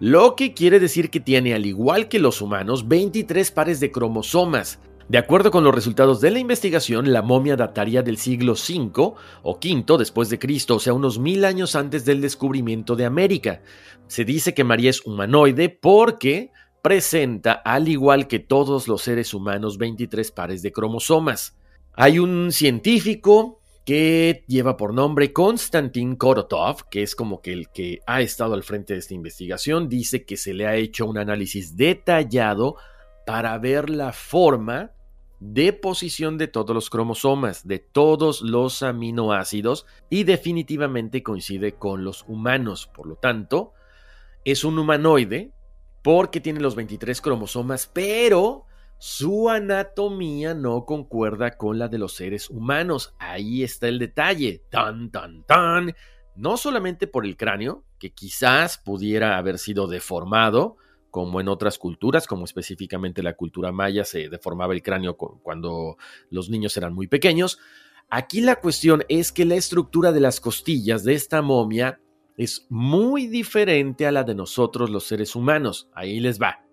lo 0.00 0.36
que 0.36 0.52
quiere 0.52 0.80
decir 0.80 1.08
que 1.08 1.20
tiene, 1.20 1.54
al 1.54 1.64
igual 1.64 2.08
que 2.08 2.18
los 2.18 2.42
humanos, 2.42 2.88
23 2.88 3.50
pares 3.52 3.80
de 3.80 3.90
cromosomas. 3.90 4.80
De 5.08 5.18
acuerdo 5.18 5.50
con 5.50 5.64
los 5.64 5.74
resultados 5.74 6.20
de 6.20 6.30
la 6.30 6.38
investigación, 6.38 7.12
la 7.12 7.22
momia 7.22 7.56
dataría 7.56 8.02
del 8.02 8.18
siglo 8.18 8.52
V 8.54 9.14
o 9.42 9.58
V 9.62 9.98
después 9.98 10.28
de 10.30 10.38
Cristo, 10.38 10.76
o 10.76 10.80
sea, 10.80 10.92
unos 10.92 11.18
mil 11.18 11.44
años 11.44 11.74
antes 11.74 12.04
del 12.04 12.20
descubrimiento 12.20 12.96
de 12.96 13.04
América. 13.04 13.62
Se 14.08 14.24
dice 14.24 14.52
que 14.52 14.64
María 14.64 14.90
es 14.90 15.04
humanoide 15.06 15.68
porque 15.68 16.50
presenta, 16.84 17.54
al 17.54 17.88
igual 17.88 18.28
que 18.28 18.40
todos 18.40 18.88
los 18.88 19.00
seres 19.00 19.32
humanos, 19.32 19.78
23 19.78 20.30
pares 20.32 20.60
de 20.60 20.70
cromosomas. 20.70 21.56
Hay 21.94 22.18
un 22.18 22.52
científico 22.52 23.62
que 23.86 24.44
lleva 24.48 24.76
por 24.76 24.92
nombre 24.92 25.32
Konstantin 25.32 26.14
Korotov, 26.14 26.86
que 26.90 27.02
es 27.02 27.16
como 27.16 27.40
que 27.40 27.54
el 27.54 27.70
que 27.70 28.00
ha 28.06 28.20
estado 28.20 28.52
al 28.52 28.64
frente 28.64 28.92
de 28.92 28.98
esta 28.98 29.14
investigación, 29.14 29.88
dice 29.88 30.26
que 30.26 30.36
se 30.36 30.52
le 30.52 30.66
ha 30.66 30.76
hecho 30.76 31.06
un 31.06 31.16
análisis 31.16 31.74
detallado 31.74 32.76
para 33.24 33.56
ver 33.56 33.88
la 33.88 34.12
forma 34.12 34.90
de 35.40 35.72
posición 35.72 36.36
de 36.36 36.48
todos 36.48 36.74
los 36.74 36.90
cromosomas, 36.90 37.66
de 37.66 37.78
todos 37.78 38.42
los 38.42 38.82
aminoácidos, 38.82 39.86
y 40.10 40.24
definitivamente 40.24 41.22
coincide 41.22 41.72
con 41.72 42.04
los 42.04 42.26
humanos. 42.28 42.90
Por 42.94 43.06
lo 43.06 43.16
tanto, 43.16 43.72
es 44.44 44.64
un 44.64 44.78
humanoide 44.78 45.53
porque 46.04 46.38
tiene 46.38 46.60
los 46.60 46.74
23 46.74 47.18
cromosomas, 47.22 47.90
pero 47.90 48.66
su 48.98 49.48
anatomía 49.48 50.52
no 50.52 50.84
concuerda 50.84 51.56
con 51.56 51.78
la 51.78 51.88
de 51.88 51.96
los 51.96 52.12
seres 52.12 52.50
humanos. 52.50 53.14
Ahí 53.18 53.62
está 53.62 53.88
el 53.88 53.98
detalle. 53.98 54.62
Tan, 54.70 55.10
tan, 55.10 55.44
tan. 55.44 55.94
No 56.36 56.58
solamente 56.58 57.06
por 57.06 57.24
el 57.24 57.38
cráneo, 57.38 57.84
que 57.98 58.12
quizás 58.12 58.76
pudiera 58.76 59.38
haber 59.38 59.58
sido 59.58 59.86
deformado, 59.86 60.76
como 61.10 61.40
en 61.40 61.48
otras 61.48 61.78
culturas, 61.78 62.26
como 62.26 62.44
específicamente 62.44 63.22
la 63.22 63.34
cultura 63.34 63.72
maya 63.72 64.04
se 64.04 64.28
deformaba 64.28 64.74
el 64.74 64.82
cráneo 64.82 65.16
cuando 65.16 65.96
los 66.28 66.50
niños 66.50 66.76
eran 66.76 66.92
muy 66.92 67.06
pequeños. 67.06 67.58
Aquí 68.10 68.42
la 68.42 68.56
cuestión 68.56 69.04
es 69.08 69.32
que 69.32 69.46
la 69.46 69.54
estructura 69.54 70.12
de 70.12 70.20
las 70.20 70.38
costillas 70.38 71.02
de 71.02 71.14
esta 71.14 71.40
momia 71.40 71.98
es 72.36 72.66
muy 72.68 73.26
diferente 73.26 74.06
a 74.06 74.12
la 74.12 74.24
de 74.24 74.34
nosotros 74.34 74.90
los 74.90 75.04
seres 75.04 75.36
humanos. 75.36 75.88
Ahí 75.94 76.20
les 76.20 76.40
va. 76.40 76.64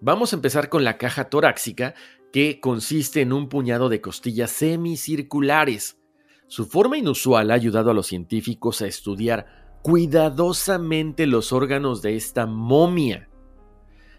Vamos 0.00 0.32
a 0.32 0.36
empezar 0.36 0.68
con 0.68 0.84
la 0.84 0.98
caja 0.98 1.28
torácica, 1.28 1.94
que 2.32 2.60
consiste 2.60 3.20
en 3.20 3.32
un 3.32 3.48
puñado 3.48 3.88
de 3.88 4.00
costillas 4.00 4.50
semicirculares. 4.50 6.00
Su 6.48 6.66
forma 6.66 6.96
inusual 6.96 7.50
ha 7.50 7.54
ayudado 7.54 7.90
a 7.90 7.94
los 7.94 8.06
científicos 8.06 8.82
a 8.82 8.86
estudiar 8.86 9.78
cuidadosamente 9.82 11.26
los 11.26 11.52
órganos 11.52 12.02
de 12.02 12.16
esta 12.16 12.46
momia. 12.46 13.28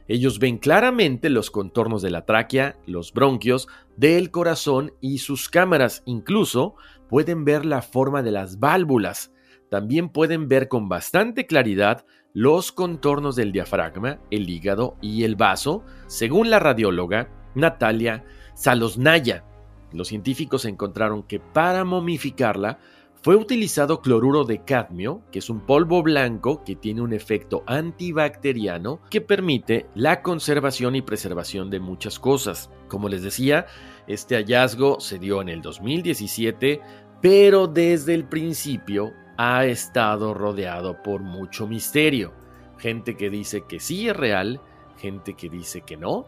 Ellos 0.07 0.39
ven 0.39 0.57
claramente 0.57 1.29
los 1.29 1.49
contornos 1.49 2.01
de 2.01 2.11
la 2.11 2.25
tráquea, 2.25 2.77
los 2.85 3.13
bronquios, 3.13 3.67
del 3.97 4.31
corazón 4.31 4.93
y 5.01 5.17
sus 5.17 5.49
cámaras. 5.49 6.03
Incluso 6.05 6.75
pueden 7.09 7.45
ver 7.45 7.65
la 7.65 7.81
forma 7.81 8.21
de 8.21 8.31
las 8.31 8.59
válvulas, 8.59 9.32
también 9.73 10.09
pueden 10.09 10.47
ver 10.49 10.67
con 10.67 10.87
bastante 10.87 11.47
claridad 11.47 12.05
los 12.31 12.71
contornos 12.71 13.35
del 13.35 13.51
diafragma, 13.51 14.19
el 14.29 14.47
hígado 14.47 14.97
y 15.01 15.23
el 15.23 15.35
vaso, 15.35 15.83
según 16.05 16.51
la 16.51 16.59
radióloga 16.59 17.31
Natalia 17.55 18.23
Salosnaya. 18.53 19.43
Los 19.91 20.09
científicos 20.09 20.65
encontraron 20.65 21.23
que 21.23 21.39
para 21.39 21.85
momificarla 21.85 22.77
fue 23.23 23.35
utilizado 23.35 23.99
cloruro 23.99 24.43
de 24.43 24.63
cadmio, 24.63 25.23
que 25.31 25.39
es 25.39 25.49
un 25.49 25.61
polvo 25.61 26.03
blanco 26.03 26.63
que 26.63 26.75
tiene 26.75 27.01
un 27.01 27.11
efecto 27.11 27.63
antibacteriano 27.65 29.01
que 29.09 29.21
permite 29.21 29.87
la 29.95 30.21
conservación 30.21 30.95
y 30.95 31.01
preservación 31.01 31.71
de 31.71 31.79
muchas 31.79 32.19
cosas. 32.19 32.69
Como 32.87 33.09
les 33.09 33.23
decía, 33.23 33.65
este 34.05 34.35
hallazgo 34.35 34.99
se 34.99 35.17
dio 35.17 35.41
en 35.41 35.49
el 35.49 35.63
2017, 35.63 36.79
pero 37.23 37.65
desde 37.65 38.13
el 38.13 38.25
principio 38.25 39.13
ha 39.37 39.65
estado 39.65 40.33
rodeado 40.33 41.01
por 41.03 41.21
mucho 41.21 41.67
misterio. 41.67 42.33
Gente 42.77 43.15
que 43.15 43.29
dice 43.29 43.63
que 43.67 43.79
sí 43.79 44.09
es 44.09 44.15
real, 44.15 44.61
gente 44.97 45.33
que 45.33 45.49
dice 45.49 45.81
que 45.81 45.97
no. 45.97 46.25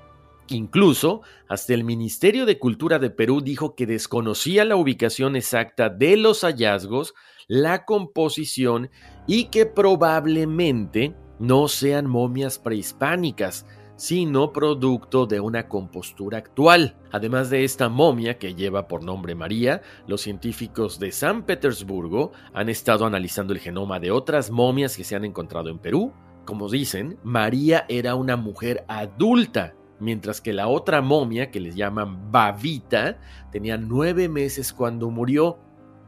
Incluso 0.47 1.21
hasta 1.47 1.73
el 1.73 1.83
Ministerio 1.83 2.45
de 2.45 2.59
Cultura 2.59 2.99
de 2.99 3.09
Perú 3.09 3.41
dijo 3.41 3.75
que 3.75 3.87
desconocía 3.87 4.63
la 4.63 4.75
ubicación 4.75 5.35
exacta 5.35 5.89
de 5.89 6.17
los 6.17 6.41
hallazgos, 6.41 7.15
la 7.47 7.85
composición 7.85 8.91
y 9.27 9.45
que 9.45 9.65
probablemente 9.65 11.15
no 11.39 11.67
sean 11.67 12.07
momias 12.07 12.59
prehispánicas, 12.59 13.65
sino 13.95 14.51
producto 14.51 15.25
de 15.25 15.39
una 15.39 15.67
compostura 15.67 16.37
actual. 16.37 16.97
Además 17.11 17.49
de 17.49 17.63
esta 17.63 17.89
momia 17.89 18.37
que 18.37 18.55
lleva 18.55 18.87
por 18.87 19.03
nombre 19.03 19.35
María, 19.35 19.81
los 20.07 20.21
científicos 20.21 20.99
de 20.99 21.11
San 21.11 21.43
Petersburgo 21.43 22.31
han 22.53 22.69
estado 22.69 23.05
analizando 23.05 23.53
el 23.53 23.59
genoma 23.59 23.99
de 23.99 24.11
otras 24.11 24.51
momias 24.51 24.97
que 24.97 25.03
se 25.03 25.15
han 25.15 25.25
encontrado 25.25 25.69
en 25.69 25.79
Perú. 25.79 26.13
Como 26.45 26.69
dicen, 26.69 27.17
María 27.23 27.85
era 27.89 28.15
una 28.15 28.35
mujer 28.35 28.85
adulta, 28.87 29.73
mientras 29.99 30.41
que 30.41 30.53
la 30.53 30.67
otra 30.67 31.01
momia, 31.01 31.49
que 31.49 31.59
les 31.59 31.75
llaman 31.75 32.31
Babita, 32.31 33.19
tenía 33.51 33.77
nueve 33.77 34.29
meses 34.29 34.73
cuando 34.73 35.09
murió, 35.09 35.57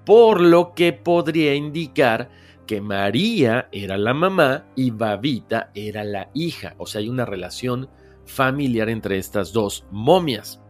por 0.06 0.39
lo 0.39 0.74
que 0.74 0.94
podría 0.94 1.56
indicar 1.56 2.29
que 2.68 2.82
María 2.82 3.70
era 3.72 3.98
la 3.98 4.14
mamá 4.14 4.66
y 4.76 4.92
Babita 4.92 5.72
era 5.74 6.04
la 6.04 6.30
hija, 6.36 6.76
o 6.78 6.86
sea, 6.86 7.00
hay 7.00 7.10
una 7.10 7.26
relación 7.26 7.90
familiar 8.26 8.90
entre 8.90 9.18
estas 9.18 9.54
dos 9.54 9.86
momias. 9.90 10.62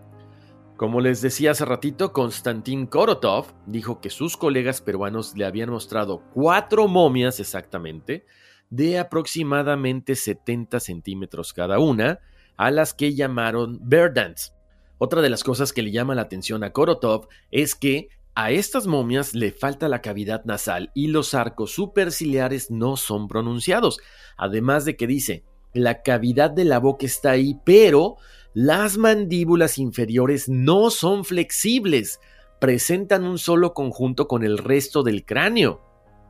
Como 0.77 1.01
les 1.01 1.21
decía 1.21 1.51
hace 1.51 1.65
ratito, 1.65 2.13
Konstantin 2.13 2.85
Korotov 2.85 3.47
dijo 3.65 3.99
que 3.99 4.11
sus 4.11 4.37
colegas 4.37 4.79
peruanos 4.79 5.35
le 5.35 5.45
habían 5.45 5.71
mostrado 5.71 6.21
cuatro 6.33 6.87
momias 6.87 7.39
exactamente, 7.39 8.25
de 8.69 8.99
aproximadamente 8.99 10.15
70 10.15 10.79
centímetros 10.79 11.51
cada 11.51 11.79
una, 11.79 12.19
a 12.57 12.69
las 12.69 12.93
que 12.93 13.15
llamaron 13.15 13.79
Verdants. 13.81 14.53
Otra 14.99 15.21
de 15.21 15.29
las 15.29 15.43
cosas 15.43 15.73
que 15.73 15.81
le 15.81 15.91
llama 15.91 16.15
la 16.15 16.23
atención 16.23 16.63
a 16.63 16.71
Korotov 16.71 17.27
es 17.51 17.75
que 17.75 18.09
a 18.39 18.51
estas 18.51 18.85
momias 18.85 19.33
le 19.33 19.51
falta 19.51 19.87
la 19.87 20.03
cavidad 20.03 20.45
nasal 20.45 20.91
y 20.93 21.07
los 21.07 21.33
arcos 21.33 21.71
superciliares 21.71 22.69
no 22.69 22.95
son 22.95 23.27
pronunciados. 23.27 23.99
Además 24.37 24.85
de 24.85 24.95
que 24.95 25.07
dice, 25.07 25.43
la 25.73 26.03
cavidad 26.03 26.51
de 26.51 26.63
la 26.63 26.77
boca 26.77 27.07
está 27.07 27.31
ahí, 27.31 27.59
pero 27.65 28.17
las 28.53 28.99
mandíbulas 28.99 29.79
inferiores 29.79 30.49
no 30.49 30.91
son 30.91 31.25
flexibles, 31.25 32.19
presentan 32.61 33.23
un 33.23 33.39
solo 33.39 33.73
conjunto 33.73 34.27
con 34.27 34.43
el 34.43 34.59
resto 34.59 35.01
del 35.01 35.25
cráneo. 35.25 35.81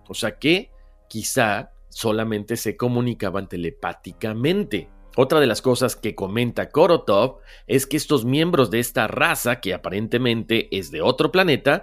O 0.07 0.13
sea 0.13 0.39
que 0.39 0.71
quizá 1.09 1.71
solamente 1.89 2.55
se 2.55 2.77
comunicaban 2.77 3.49
telepáticamente. 3.49 4.87
Otra 5.19 5.39
de 5.39 5.47
las 5.47 5.63
cosas 5.63 5.95
que 5.95 6.13
comenta 6.13 6.69
Korotov 6.69 7.39
es 7.65 7.87
que 7.87 7.97
estos 7.97 8.23
miembros 8.23 8.69
de 8.69 8.79
esta 8.79 9.07
raza, 9.07 9.59
que 9.59 9.73
aparentemente 9.73 10.67
es 10.77 10.91
de 10.91 11.01
otro 11.01 11.31
planeta, 11.31 11.81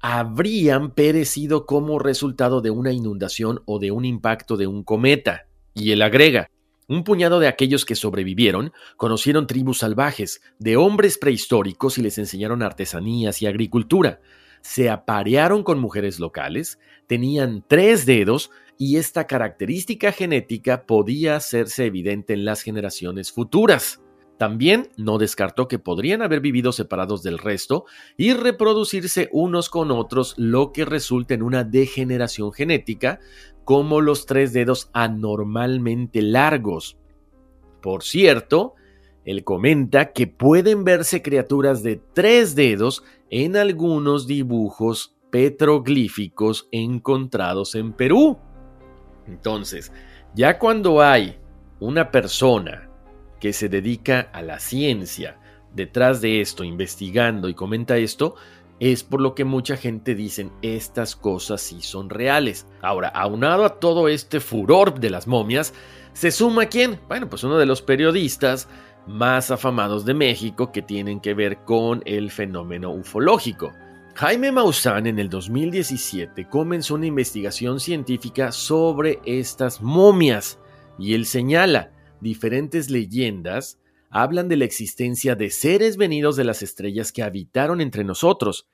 habrían 0.00 0.92
perecido 0.92 1.66
como 1.66 1.98
resultado 1.98 2.62
de 2.62 2.70
una 2.70 2.90
inundación 2.90 3.60
o 3.66 3.80
de 3.80 3.90
un 3.90 4.06
impacto 4.06 4.56
de 4.56 4.66
un 4.66 4.82
cometa. 4.82 5.46
Y 5.74 5.92
él 5.92 6.00
agrega, 6.00 6.48
un 6.88 7.04
puñado 7.04 7.38
de 7.38 7.48
aquellos 7.48 7.84
que 7.84 7.94
sobrevivieron 7.96 8.72
conocieron 8.96 9.46
tribus 9.46 9.80
salvajes, 9.80 10.40
de 10.58 10.78
hombres 10.78 11.18
prehistóricos 11.18 11.98
y 11.98 12.02
les 12.02 12.16
enseñaron 12.16 12.62
artesanías 12.62 13.42
y 13.42 13.46
agricultura. 13.46 14.22
Se 14.62 14.88
aparearon 14.88 15.64
con 15.64 15.78
mujeres 15.78 16.18
locales, 16.18 16.78
tenían 17.06 17.62
tres 17.68 18.06
dedos 18.06 18.50
y 18.80 18.96
esta 18.96 19.26
característica 19.26 20.10
genética 20.10 20.86
podía 20.86 21.36
hacerse 21.36 21.84
evidente 21.84 22.32
en 22.32 22.46
las 22.46 22.62
generaciones 22.62 23.30
futuras. 23.30 24.00
También 24.38 24.88
no 24.96 25.18
descartó 25.18 25.68
que 25.68 25.78
podrían 25.78 26.22
haber 26.22 26.40
vivido 26.40 26.72
separados 26.72 27.22
del 27.22 27.36
resto 27.36 27.84
y 28.16 28.32
reproducirse 28.32 29.28
unos 29.32 29.68
con 29.68 29.90
otros, 29.90 30.32
lo 30.38 30.72
que 30.72 30.86
resulta 30.86 31.34
en 31.34 31.42
una 31.42 31.62
degeneración 31.62 32.54
genética, 32.54 33.20
como 33.64 34.00
los 34.00 34.24
tres 34.24 34.54
dedos 34.54 34.88
anormalmente 34.94 36.22
largos. 36.22 36.96
Por 37.82 38.02
cierto, 38.02 38.76
él 39.26 39.44
comenta 39.44 40.12
que 40.12 40.26
pueden 40.26 40.84
verse 40.84 41.20
criaturas 41.20 41.82
de 41.82 42.00
tres 42.14 42.54
dedos 42.54 43.04
en 43.28 43.58
algunos 43.58 44.26
dibujos 44.26 45.18
petroglíficos 45.30 46.66
encontrados 46.72 47.74
en 47.74 47.92
Perú. 47.92 48.38
Entonces, 49.26 49.92
ya 50.34 50.58
cuando 50.58 51.02
hay 51.02 51.38
una 51.78 52.10
persona 52.10 52.88
que 53.40 53.52
se 53.52 53.68
dedica 53.68 54.28
a 54.32 54.42
la 54.42 54.58
ciencia 54.60 55.38
detrás 55.74 56.20
de 56.20 56.40
esto, 56.40 56.64
investigando 56.64 57.48
y 57.48 57.54
comenta 57.54 57.96
esto, 57.96 58.34
es 58.80 59.04
por 59.04 59.20
lo 59.20 59.34
que 59.34 59.44
mucha 59.44 59.76
gente 59.76 60.14
dice 60.14 60.50
estas 60.62 61.14
cosas 61.14 61.60
sí 61.60 61.82
son 61.82 62.08
reales. 62.08 62.66
Ahora, 62.80 63.08
aunado 63.08 63.64
a 63.64 63.78
todo 63.78 64.08
este 64.08 64.40
furor 64.40 64.98
de 65.00 65.10
las 65.10 65.26
momias, 65.26 65.74
se 66.12 66.30
suma 66.30 66.66
quién? 66.66 66.98
Bueno, 67.06 67.28
pues 67.28 67.44
uno 67.44 67.58
de 67.58 67.66
los 67.66 67.82
periodistas 67.82 68.68
más 69.06 69.50
afamados 69.50 70.04
de 70.04 70.14
México 70.14 70.72
que 70.72 70.82
tienen 70.82 71.20
que 71.20 71.34
ver 71.34 71.58
con 71.58 72.02
el 72.06 72.30
fenómeno 72.30 72.90
ufológico. 72.90 73.72
Jaime 74.14 74.52
Maussan 74.52 75.06
en 75.06 75.18
el 75.18 75.30
2017 75.30 76.48
comenzó 76.48 76.94
una 76.94 77.06
investigación 77.06 77.80
científica 77.80 78.52
sobre 78.52 79.20
estas 79.24 79.80
momias 79.80 80.58
y 80.98 81.14
él 81.14 81.24
señala 81.24 81.92
diferentes 82.20 82.90
leyendas 82.90 83.78
hablan 84.10 84.48
de 84.48 84.56
la 84.56 84.64
existencia 84.64 85.36
de 85.36 85.50
seres 85.50 85.96
venidos 85.96 86.36
de 86.36 86.44
las 86.44 86.62
estrellas 86.62 87.12
que 87.12 87.22
habitaron 87.22 87.80
entre 87.80 88.04
nosotros, 88.04 88.68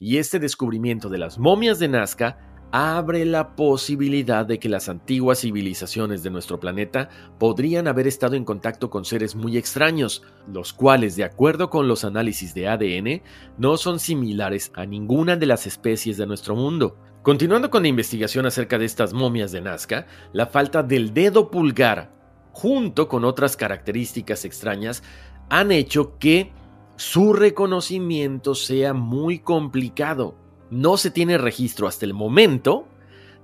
y 0.00 0.18
este 0.18 0.38
descubrimiento 0.38 1.08
de 1.08 1.18
las 1.18 1.38
momias 1.38 1.78
de 1.78 1.88
Nazca 1.88 2.38
abre 2.70 3.24
la 3.24 3.56
posibilidad 3.56 4.44
de 4.44 4.58
que 4.58 4.68
las 4.68 4.88
antiguas 4.88 5.40
civilizaciones 5.40 6.22
de 6.22 6.30
nuestro 6.30 6.60
planeta 6.60 7.08
podrían 7.38 7.88
haber 7.88 8.06
estado 8.06 8.36
en 8.36 8.44
contacto 8.44 8.90
con 8.90 9.04
seres 9.04 9.34
muy 9.34 9.56
extraños, 9.56 10.22
los 10.52 10.72
cuales, 10.72 11.16
de 11.16 11.24
acuerdo 11.24 11.70
con 11.70 11.88
los 11.88 12.04
análisis 12.04 12.54
de 12.54 12.68
ADN, 12.68 13.22
no 13.56 13.76
son 13.76 13.98
similares 13.98 14.70
a 14.74 14.84
ninguna 14.84 15.36
de 15.36 15.46
las 15.46 15.66
especies 15.66 16.16
de 16.16 16.26
nuestro 16.26 16.54
mundo. 16.54 16.96
Continuando 17.22 17.70
con 17.70 17.82
la 17.82 17.88
investigación 17.88 18.46
acerca 18.46 18.78
de 18.78 18.84
estas 18.84 19.12
momias 19.12 19.52
de 19.52 19.60
Nazca, 19.60 20.06
la 20.32 20.46
falta 20.46 20.82
del 20.82 21.12
dedo 21.14 21.50
pulgar, 21.50 22.12
junto 22.52 23.08
con 23.08 23.24
otras 23.24 23.56
características 23.56 24.44
extrañas, 24.44 25.02
han 25.48 25.72
hecho 25.72 26.18
que 26.18 26.52
su 26.96 27.32
reconocimiento 27.32 28.54
sea 28.54 28.92
muy 28.92 29.38
complicado 29.38 30.47
no 30.70 30.96
se 30.96 31.10
tiene 31.10 31.38
registro 31.38 31.88
hasta 31.88 32.04
el 32.04 32.14
momento 32.14 32.86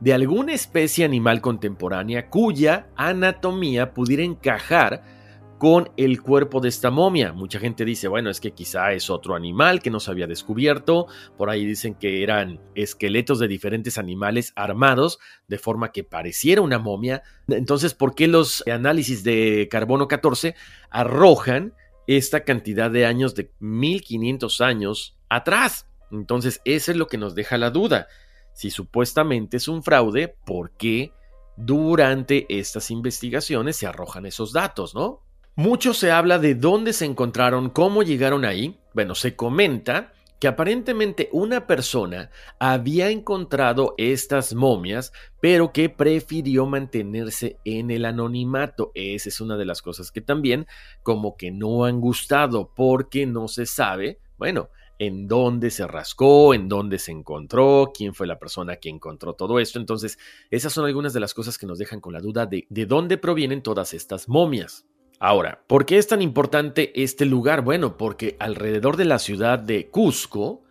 de 0.00 0.12
alguna 0.12 0.52
especie 0.52 1.04
animal 1.04 1.40
contemporánea 1.40 2.28
cuya 2.28 2.88
anatomía 2.96 3.94
pudiera 3.94 4.22
encajar 4.22 5.02
con 5.58 5.90
el 5.96 6.20
cuerpo 6.20 6.60
de 6.60 6.68
esta 6.68 6.90
momia. 6.90 7.32
Mucha 7.32 7.58
gente 7.58 7.86
dice, 7.86 8.08
bueno, 8.08 8.28
es 8.28 8.40
que 8.40 8.50
quizá 8.50 8.92
es 8.92 9.08
otro 9.08 9.34
animal 9.34 9.80
que 9.80 9.88
no 9.88 10.00
se 10.00 10.10
había 10.10 10.26
descubierto. 10.26 11.06
Por 11.38 11.48
ahí 11.48 11.64
dicen 11.64 11.94
que 11.94 12.22
eran 12.22 12.60
esqueletos 12.74 13.38
de 13.38 13.48
diferentes 13.48 13.96
animales 13.96 14.52
armados 14.56 15.20
de 15.48 15.58
forma 15.58 15.92
que 15.92 16.04
pareciera 16.04 16.60
una 16.60 16.78
momia. 16.78 17.22
Entonces, 17.48 17.94
¿por 17.94 18.14
qué 18.14 18.28
los 18.28 18.62
análisis 18.66 19.24
de 19.24 19.68
carbono 19.70 20.06
14 20.06 20.54
arrojan 20.90 21.72
esta 22.06 22.44
cantidad 22.44 22.90
de 22.90 23.06
años 23.06 23.34
de 23.34 23.50
1500 23.60 24.60
años 24.60 25.16
atrás? 25.30 25.86
Entonces, 26.18 26.60
eso 26.64 26.90
es 26.90 26.96
lo 26.96 27.06
que 27.06 27.18
nos 27.18 27.34
deja 27.34 27.58
la 27.58 27.70
duda. 27.70 28.08
Si 28.52 28.70
supuestamente 28.70 29.56
es 29.56 29.68
un 29.68 29.82
fraude, 29.82 30.28
¿por 30.46 30.70
qué 30.72 31.12
durante 31.56 32.46
estas 32.48 32.90
investigaciones 32.90 33.76
se 33.76 33.86
arrojan 33.86 34.26
esos 34.26 34.52
datos, 34.52 34.94
no? 34.94 35.20
Mucho 35.56 35.94
se 35.94 36.10
habla 36.10 36.38
de 36.38 36.54
dónde 36.54 36.92
se 36.92 37.04
encontraron, 37.04 37.70
cómo 37.70 38.02
llegaron 38.02 38.44
ahí. 38.44 38.80
Bueno, 38.92 39.14
se 39.14 39.36
comenta 39.36 40.12
que 40.40 40.48
aparentemente 40.48 41.28
una 41.32 41.66
persona 41.66 42.30
había 42.58 43.08
encontrado 43.10 43.94
estas 43.96 44.52
momias, 44.52 45.12
pero 45.40 45.72
que 45.72 45.88
prefirió 45.88 46.66
mantenerse 46.66 47.58
en 47.64 47.90
el 47.90 48.04
anonimato. 48.04 48.90
Esa 48.94 49.28
es 49.28 49.40
una 49.40 49.56
de 49.56 49.64
las 49.64 49.80
cosas 49.80 50.10
que 50.10 50.20
también 50.20 50.66
como 51.02 51.36
que 51.36 51.50
no 51.50 51.84
han 51.84 52.00
gustado 52.00 52.72
porque 52.74 53.26
no 53.26 53.48
se 53.48 53.64
sabe, 53.64 54.18
bueno, 54.36 54.68
en 54.98 55.28
dónde 55.28 55.70
se 55.70 55.86
rascó, 55.86 56.54
en 56.54 56.68
dónde 56.68 56.98
se 56.98 57.12
encontró, 57.12 57.92
quién 57.96 58.14
fue 58.14 58.26
la 58.26 58.38
persona 58.38 58.76
que 58.76 58.88
encontró 58.88 59.34
todo 59.34 59.58
esto. 59.60 59.78
Entonces, 59.78 60.18
esas 60.50 60.72
son 60.72 60.86
algunas 60.86 61.12
de 61.12 61.20
las 61.20 61.34
cosas 61.34 61.58
que 61.58 61.66
nos 61.66 61.78
dejan 61.78 62.00
con 62.00 62.12
la 62.12 62.20
duda 62.20 62.46
de 62.46 62.64
de 62.68 62.86
dónde 62.86 63.18
provienen 63.18 63.62
todas 63.62 63.94
estas 63.94 64.28
momias. 64.28 64.84
Ahora, 65.20 65.62
¿por 65.66 65.86
qué 65.86 65.96
es 65.96 66.08
tan 66.08 66.20
importante 66.20 66.92
este 67.02 67.24
lugar? 67.24 67.62
Bueno, 67.62 67.96
porque 67.96 68.36
alrededor 68.40 68.96
de 68.96 69.04
la 69.04 69.18
ciudad 69.18 69.58
de 69.58 69.88
Cusco, 69.88 70.63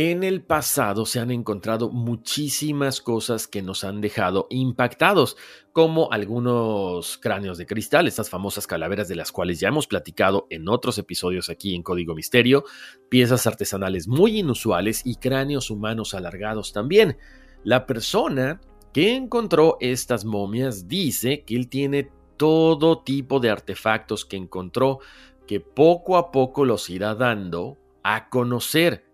en 0.00 0.22
el 0.22 0.42
pasado 0.42 1.06
se 1.06 1.18
han 1.18 1.32
encontrado 1.32 1.90
muchísimas 1.90 3.00
cosas 3.00 3.48
que 3.48 3.62
nos 3.62 3.82
han 3.82 4.00
dejado 4.00 4.46
impactados, 4.48 5.36
como 5.72 6.12
algunos 6.12 7.18
cráneos 7.18 7.58
de 7.58 7.66
cristal, 7.66 8.06
estas 8.06 8.30
famosas 8.30 8.68
calaveras 8.68 9.08
de 9.08 9.16
las 9.16 9.32
cuales 9.32 9.58
ya 9.58 9.66
hemos 9.66 9.88
platicado 9.88 10.46
en 10.50 10.68
otros 10.68 10.98
episodios 10.98 11.50
aquí 11.50 11.74
en 11.74 11.82
Código 11.82 12.14
Misterio, 12.14 12.62
piezas 13.08 13.48
artesanales 13.48 14.06
muy 14.06 14.38
inusuales 14.38 15.02
y 15.04 15.16
cráneos 15.16 15.68
humanos 15.68 16.14
alargados 16.14 16.72
también. 16.72 17.18
La 17.64 17.84
persona 17.84 18.60
que 18.92 19.16
encontró 19.16 19.78
estas 19.80 20.24
momias 20.24 20.86
dice 20.86 21.42
que 21.42 21.56
él 21.56 21.68
tiene 21.68 22.08
todo 22.36 23.00
tipo 23.00 23.40
de 23.40 23.50
artefactos 23.50 24.24
que 24.24 24.36
encontró 24.36 25.00
que 25.48 25.58
poco 25.58 26.16
a 26.16 26.30
poco 26.30 26.64
los 26.64 26.88
irá 26.88 27.16
dando 27.16 27.78
a 28.04 28.28
conocer 28.28 29.07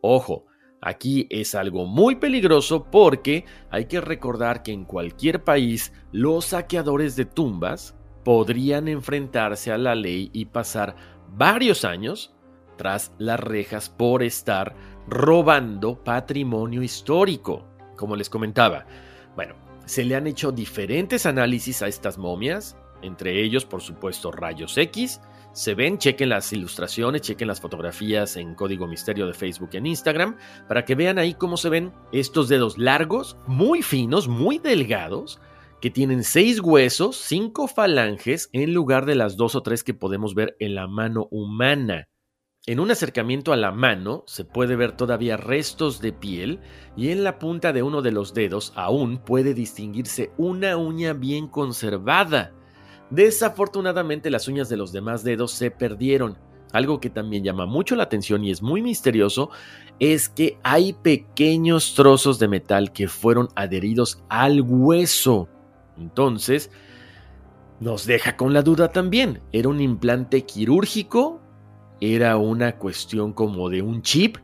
Ojo, 0.00 0.46
aquí 0.80 1.26
es 1.30 1.54
algo 1.54 1.86
muy 1.86 2.16
peligroso 2.16 2.84
porque 2.90 3.44
hay 3.70 3.86
que 3.86 4.00
recordar 4.00 4.62
que 4.62 4.72
en 4.72 4.84
cualquier 4.84 5.44
país 5.44 5.92
los 6.12 6.46
saqueadores 6.46 7.16
de 7.16 7.24
tumbas 7.24 7.96
podrían 8.24 8.88
enfrentarse 8.88 9.72
a 9.72 9.78
la 9.78 9.94
ley 9.94 10.30
y 10.32 10.46
pasar 10.46 10.96
varios 11.30 11.84
años 11.84 12.34
tras 12.76 13.12
las 13.18 13.40
rejas 13.40 13.88
por 13.88 14.22
estar 14.22 14.74
robando 15.08 16.02
patrimonio 16.02 16.82
histórico. 16.82 17.66
Como 17.96 18.14
les 18.14 18.30
comentaba, 18.30 18.86
bueno, 19.34 19.54
se 19.84 20.04
le 20.04 20.14
han 20.14 20.26
hecho 20.26 20.52
diferentes 20.52 21.26
análisis 21.26 21.82
a 21.82 21.88
estas 21.88 22.18
momias, 22.18 22.76
entre 23.02 23.42
ellos 23.42 23.64
por 23.64 23.80
supuesto 23.80 24.30
rayos 24.30 24.76
X, 24.76 25.20
se 25.58 25.74
ven, 25.74 25.98
chequen 25.98 26.28
las 26.28 26.52
ilustraciones, 26.52 27.22
chequen 27.22 27.48
las 27.48 27.60
fotografías 27.60 28.36
en 28.36 28.54
Código 28.54 28.86
Misterio 28.86 29.26
de 29.26 29.34
Facebook 29.34 29.70
y 29.72 29.78
en 29.78 29.86
Instagram, 29.86 30.36
para 30.68 30.84
que 30.84 30.94
vean 30.94 31.18
ahí 31.18 31.34
cómo 31.34 31.56
se 31.56 31.68
ven 31.68 31.92
estos 32.12 32.48
dedos 32.48 32.78
largos, 32.78 33.36
muy 33.48 33.82
finos, 33.82 34.28
muy 34.28 34.58
delgados, 34.58 35.40
que 35.80 35.90
tienen 35.90 36.22
seis 36.22 36.60
huesos, 36.60 37.16
cinco 37.16 37.66
falanges, 37.66 38.50
en 38.52 38.72
lugar 38.72 39.04
de 39.04 39.16
las 39.16 39.36
dos 39.36 39.56
o 39.56 39.62
tres 39.64 39.82
que 39.82 39.94
podemos 39.94 40.36
ver 40.36 40.54
en 40.60 40.76
la 40.76 40.86
mano 40.86 41.26
humana. 41.32 42.06
En 42.64 42.78
un 42.78 42.92
acercamiento 42.92 43.52
a 43.52 43.56
la 43.56 43.72
mano 43.72 44.22
se 44.28 44.44
puede 44.44 44.76
ver 44.76 44.92
todavía 44.92 45.36
restos 45.36 46.00
de 46.00 46.12
piel 46.12 46.60
y 46.96 47.08
en 47.08 47.24
la 47.24 47.40
punta 47.40 47.72
de 47.72 47.82
uno 47.82 48.00
de 48.00 48.12
los 48.12 48.32
dedos 48.32 48.72
aún 48.76 49.18
puede 49.18 49.54
distinguirse 49.54 50.30
una 50.38 50.76
uña 50.76 51.14
bien 51.14 51.48
conservada. 51.48 52.54
Desafortunadamente 53.10 54.30
las 54.30 54.48
uñas 54.48 54.68
de 54.68 54.76
los 54.76 54.92
demás 54.92 55.24
dedos 55.24 55.52
se 55.52 55.70
perdieron. 55.70 56.36
Algo 56.72 57.00
que 57.00 57.08
también 57.08 57.44
llama 57.44 57.64
mucho 57.64 57.96
la 57.96 58.02
atención 58.02 58.44
y 58.44 58.50
es 58.50 58.62
muy 58.62 58.82
misterioso 58.82 59.50
es 59.98 60.28
que 60.28 60.58
hay 60.62 60.92
pequeños 60.92 61.94
trozos 61.94 62.38
de 62.38 62.48
metal 62.48 62.92
que 62.92 63.08
fueron 63.08 63.48
adheridos 63.54 64.22
al 64.28 64.60
hueso. 64.60 65.48
Entonces, 65.96 66.70
nos 67.80 68.06
deja 68.06 68.36
con 68.36 68.52
la 68.52 68.62
duda 68.62 68.92
también. 68.92 69.40
¿Era 69.52 69.68
un 69.68 69.80
implante 69.80 70.44
quirúrgico? 70.44 71.40
¿Era 72.00 72.36
una 72.36 72.76
cuestión 72.76 73.32
como 73.32 73.70
de 73.70 73.82
un 73.82 74.02
chip 74.02 74.36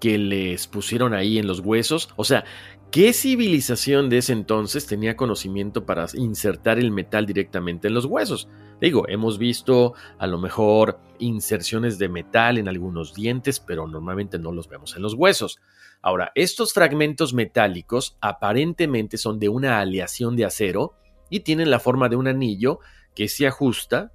que 0.00 0.18
les 0.18 0.66
pusieron 0.66 1.14
ahí 1.14 1.38
en 1.38 1.46
los 1.46 1.60
huesos? 1.60 2.10
O 2.16 2.24
sea, 2.24 2.44
¿Qué 2.90 3.12
civilización 3.12 4.08
de 4.08 4.16
ese 4.18 4.32
entonces 4.32 4.86
tenía 4.86 5.14
conocimiento 5.14 5.84
para 5.84 6.06
insertar 6.14 6.78
el 6.78 6.90
metal 6.90 7.26
directamente 7.26 7.88
en 7.88 7.92
los 7.94 8.06
huesos? 8.06 8.48
Digo, 8.80 9.06
hemos 9.08 9.36
visto 9.36 9.92
a 10.18 10.26
lo 10.26 10.38
mejor 10.38 10.98
inserciones 11.18 11.98
de 11.98 12.08
metal 12.08 12.56
en 12.56 12.66
algunos 12.66 13.12
dientes, 13.12 13.60
pero 13.60 13.86
normalmente 13.86 14.38
no 14.38 14.52
los 14.52 14.68
vemos 14.68 14.96
en 14.96 15.02
los 15.02 15.12
huesos. 15.12 15.58
Ahora, 16.00 16.32
estos 16.34 16.72
fragmentos 16.72 17.34
metálicos 17.34 18.16
aparentemente 18.22 19.18
son 19.18 19.38
de 19.38 19.50
una 19.50 19.80
aleación 19.80 20.34
de 20.34 20.46
acero 20.46 20.94
y 21.28 21.40
tienen 21.40 21.70
la 21.70 21.80
forma 21.80 22.08
de 22.08 22.16
un 22.16 22.26
anillo 22.26 22.80
que 23.14 23.28
se 23.28 23.46
ajusta 23.46 24.12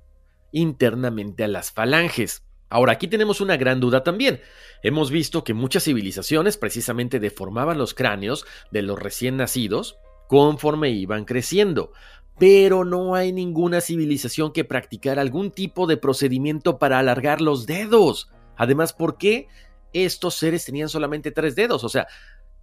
internamente 0.51 1.43
a 1.43 1.47
las 1.47 1.71
falanges. 1.71 2.43
Ahora, 2.73 2.93
aquí 2.93 3.07
tenemos 3.07 3.39
una 3.39 3.55
gran 3.55 3.79
duda 3.79 4.03
también. 4.03 4.41
Hemos 4.81 5.11
visto 5.11 5.43
que 5.43 5.53
muchas 5.53 5.83
civilizaciones 5.83 6.57
precisamente 6.57 7.19
deformaban 7.19 7.77
los 7.77 7.93
cráneos 7.93 8.47
de 8.71 8.81
los 8.81 8.97
recién 8.97 9.37
nacidos 9.37 9.99
conforme 10.27 10.89
iban 10.89 11.23
creciendo. 11.23 11.91
pero 12.39 12.83
no 12.83 13.13
hay 13.13 13.31
ninguna 13.31 13.79
civilización 13.79 14.53
que 14.53 14.65
practicara 14.65 15.21
algún 15.21 15.51
tipo 15.51 15.85
de 15.85 15.97
procedimiento 15.97 16.79
para 16.79 16.97
alargar 16.97 17.41
los 17.41 17.67
dedos. 17.67 18.31
Además, 18.57 18.91
¿por 18.91 19.19
qué 19.19 19.47
estos 19.93 20.33
seres 20.33 20.65
tenían 20.65 20.89
solamente 20.89 21.29
tres 21.29 21.55
dedos? 21.55 21.83
O 21.83 21.89
sea, 21.89 22.07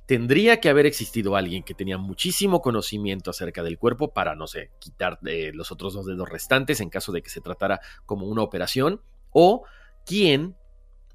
tendría 0.07 0.59
que 0.59 0.70
haber 0.70 0.87
existido 0.87 1.37
alguien 1.37 1.62
que 1.62 1.75
tenía 1.75 1.99
muchísimo 1.99 2.61
conocimiento 2.61 3.31
acerca 3.31 3.62
del 3.62 3.79
cuerpo 3.79 4.12
para, 4.12 4.35
no 4.35 4.49
sé, 4.49 4.73
quitar 4.81 5.20
eh, 5.25 5.53
los 5.55 5.70
otros 5.70 5.94
dos 5.94 6.05
dedos 6.05 6.29
restantes 6.29 6.81
en 6.81 6.90
caso 6.90 7.12
de 7.12 7.23
que 7.23 7.31
se 7.31 7.40
tratara 7.40 7.81
como 8.07 8.27
una 8.27 8.42
operación, 8.42 9.03
o 9.31 9.62
quien 10.05 10.55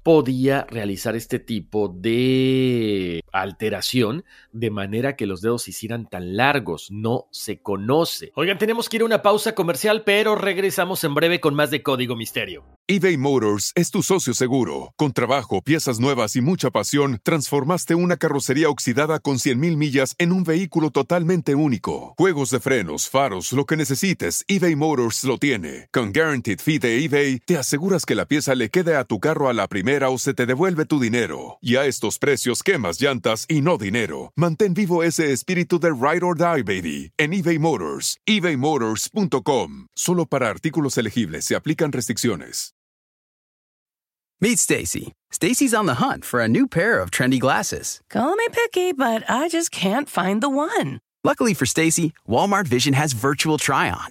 podía 0.06 0.64
realizar 0.70 1.16
este 1.16 1.40
tipo 1.40 1.88
de 1.88 3.24
alteración 3.32 4.24
de 4.52 4.70
manera 4.70 5.16
que 5.16 5.26
los 5.26 5.40
dedos 5.40 5.66
hicieran 5.66 6.08
tan 6.08 6.36
largos. 6.36 6.92
No 6.92 7.26
se 7.32 7.60
conoce. 7.60 8.30
Oigan, 8.36 8.56
tenemos 8.56 8.88
que 8.88 8.98
ir 8.98 9.02
a 9.02 9.06
una 9.06 9.22
pausa 9.22 9.56
comercial, 9.56 10.04
pero 10.06 10.36
regresamos 10.36 11.02
en 11.02 11.12
breve 11.12 11.40
con 11.40 11.56
más 11.56 11.72
de 11.72 11.82
Código 11.82 12.14
Misterio. 12.14 12.64
eBay 12.86 13.16
Motors 13.16 13.72
es 13.74 13.90
tu 13.90 14.00
socio 14.04 14.32
seguro. 14.32 14.92
Con 14.94 15.10
trabajo, 15.12 15.60
piezas 15.60 15.98
nuevas 15.98 16.36
y 16.36 16.40
mucha 16.40 16.70
pasión, 16.70 17.18
transformaste 17.24 17.96
una 17.96 18.16
carrocería 18.16 18.68
oxidada 18.68 19.18
con 19.18 19.38
100.000 19.38 19.76
millas 19.76 20.14
en 20.18 20.30
un 20.30 20.44
vehículo 20.44 20.92
totalmente 20.92 21.56
único. 21.56 22.14
Juegos 22.16 22.50
de 22.50 22.60
frenos, 22.60 23.10
faros, 23.10 23.50
lo 23.50 23.66
que 23.66 23.76
necesites, 23.76 24.44
eBay 24.46 24.76
Motors 24.76 25.24
lo 25.24 25.36
tiene. 25.38 25.88
Con 25.90 26.12
Guaranteed 26.12 26.60
Fee 26.60 26.78
de 26.78 27.04
eBay, 27.04 27.40
te 27.40 27.58
aseguras 27.58 28.06
que 28.06 28.14
la 28.14 28.26
pieza 28.26 28.54
le 28.54 28.70
quede 28.70 28.94
a 28.94 29.02
tu 29.02 29.18
carro 29.18 29.48
a 29.48 29.52
la 29.52 29.66
primera 29.66 29.95
o 30.04 30.18
se 30.18 30.34
te 30.34 30.46
devuelve 30.46 30.84
tu 30.84 31.00
dinero. 31.00 31.58
Y 31.60 31.76
a 31.76 31.86
estos 31.86 32.18
precios 32.18 32.62
quemas 32.62 33.00
llantas 33.00 33.46
y 33.48 33.62
no 33.62 33.78
dinero. 33.78 34.32
Mantén 34.36 34.74
vivo 34.74 35.02
ese 35.02 35.32
espíritu 35.32 35.78
de 35.78 35.92
ride 35.92 36.22
or 36.22 36.36
die, 36.36 36.62
baby, 36.62 37.12
en 37.18 37.32
eBay 37.32 37.58
Motors. 37.58 38.18
ebaymotors.com. 38.26 39.86
Solo 39.94 40.26
para 40.26 40.48
artículos 40.48 40.98
elegibles 40.98 41.44
se 41.44 41.56
aplican 41.56 41.92
restricciones. 41.92 42.72
Meet 44.38 44.58
Stacy. 44.58 45.12
Stacy's 45.30 45.72
on 45.72 45.86
the 45.86 45.94
hunt 45.94 46.22
for 46.22 46.40
a 46.40 46.48
new 46.48 46.66
pair 46.66 47.00
of 47.00 47.10
trendy 47.10 47.40
glasses. 47.40 48.02
Call 48.10 48.36
me 48.36 48.46
picky, 48.52 48.92
but 48.92 49.24
I 49.30 49.48
just 49.48 49.70
can't 49.70 50.10
find 50.10 50.42
the 50.42 50.50
one. 50.50 51.00
Luckily 51.24 51.54
for 51.54 51.64
Stacy, 51.64 52.12
Walmart 52.28 52.68
Vision 52.68 52.92
has 52.92 53.14
virtual 53.14 53.56
try-on. 53.56 54.10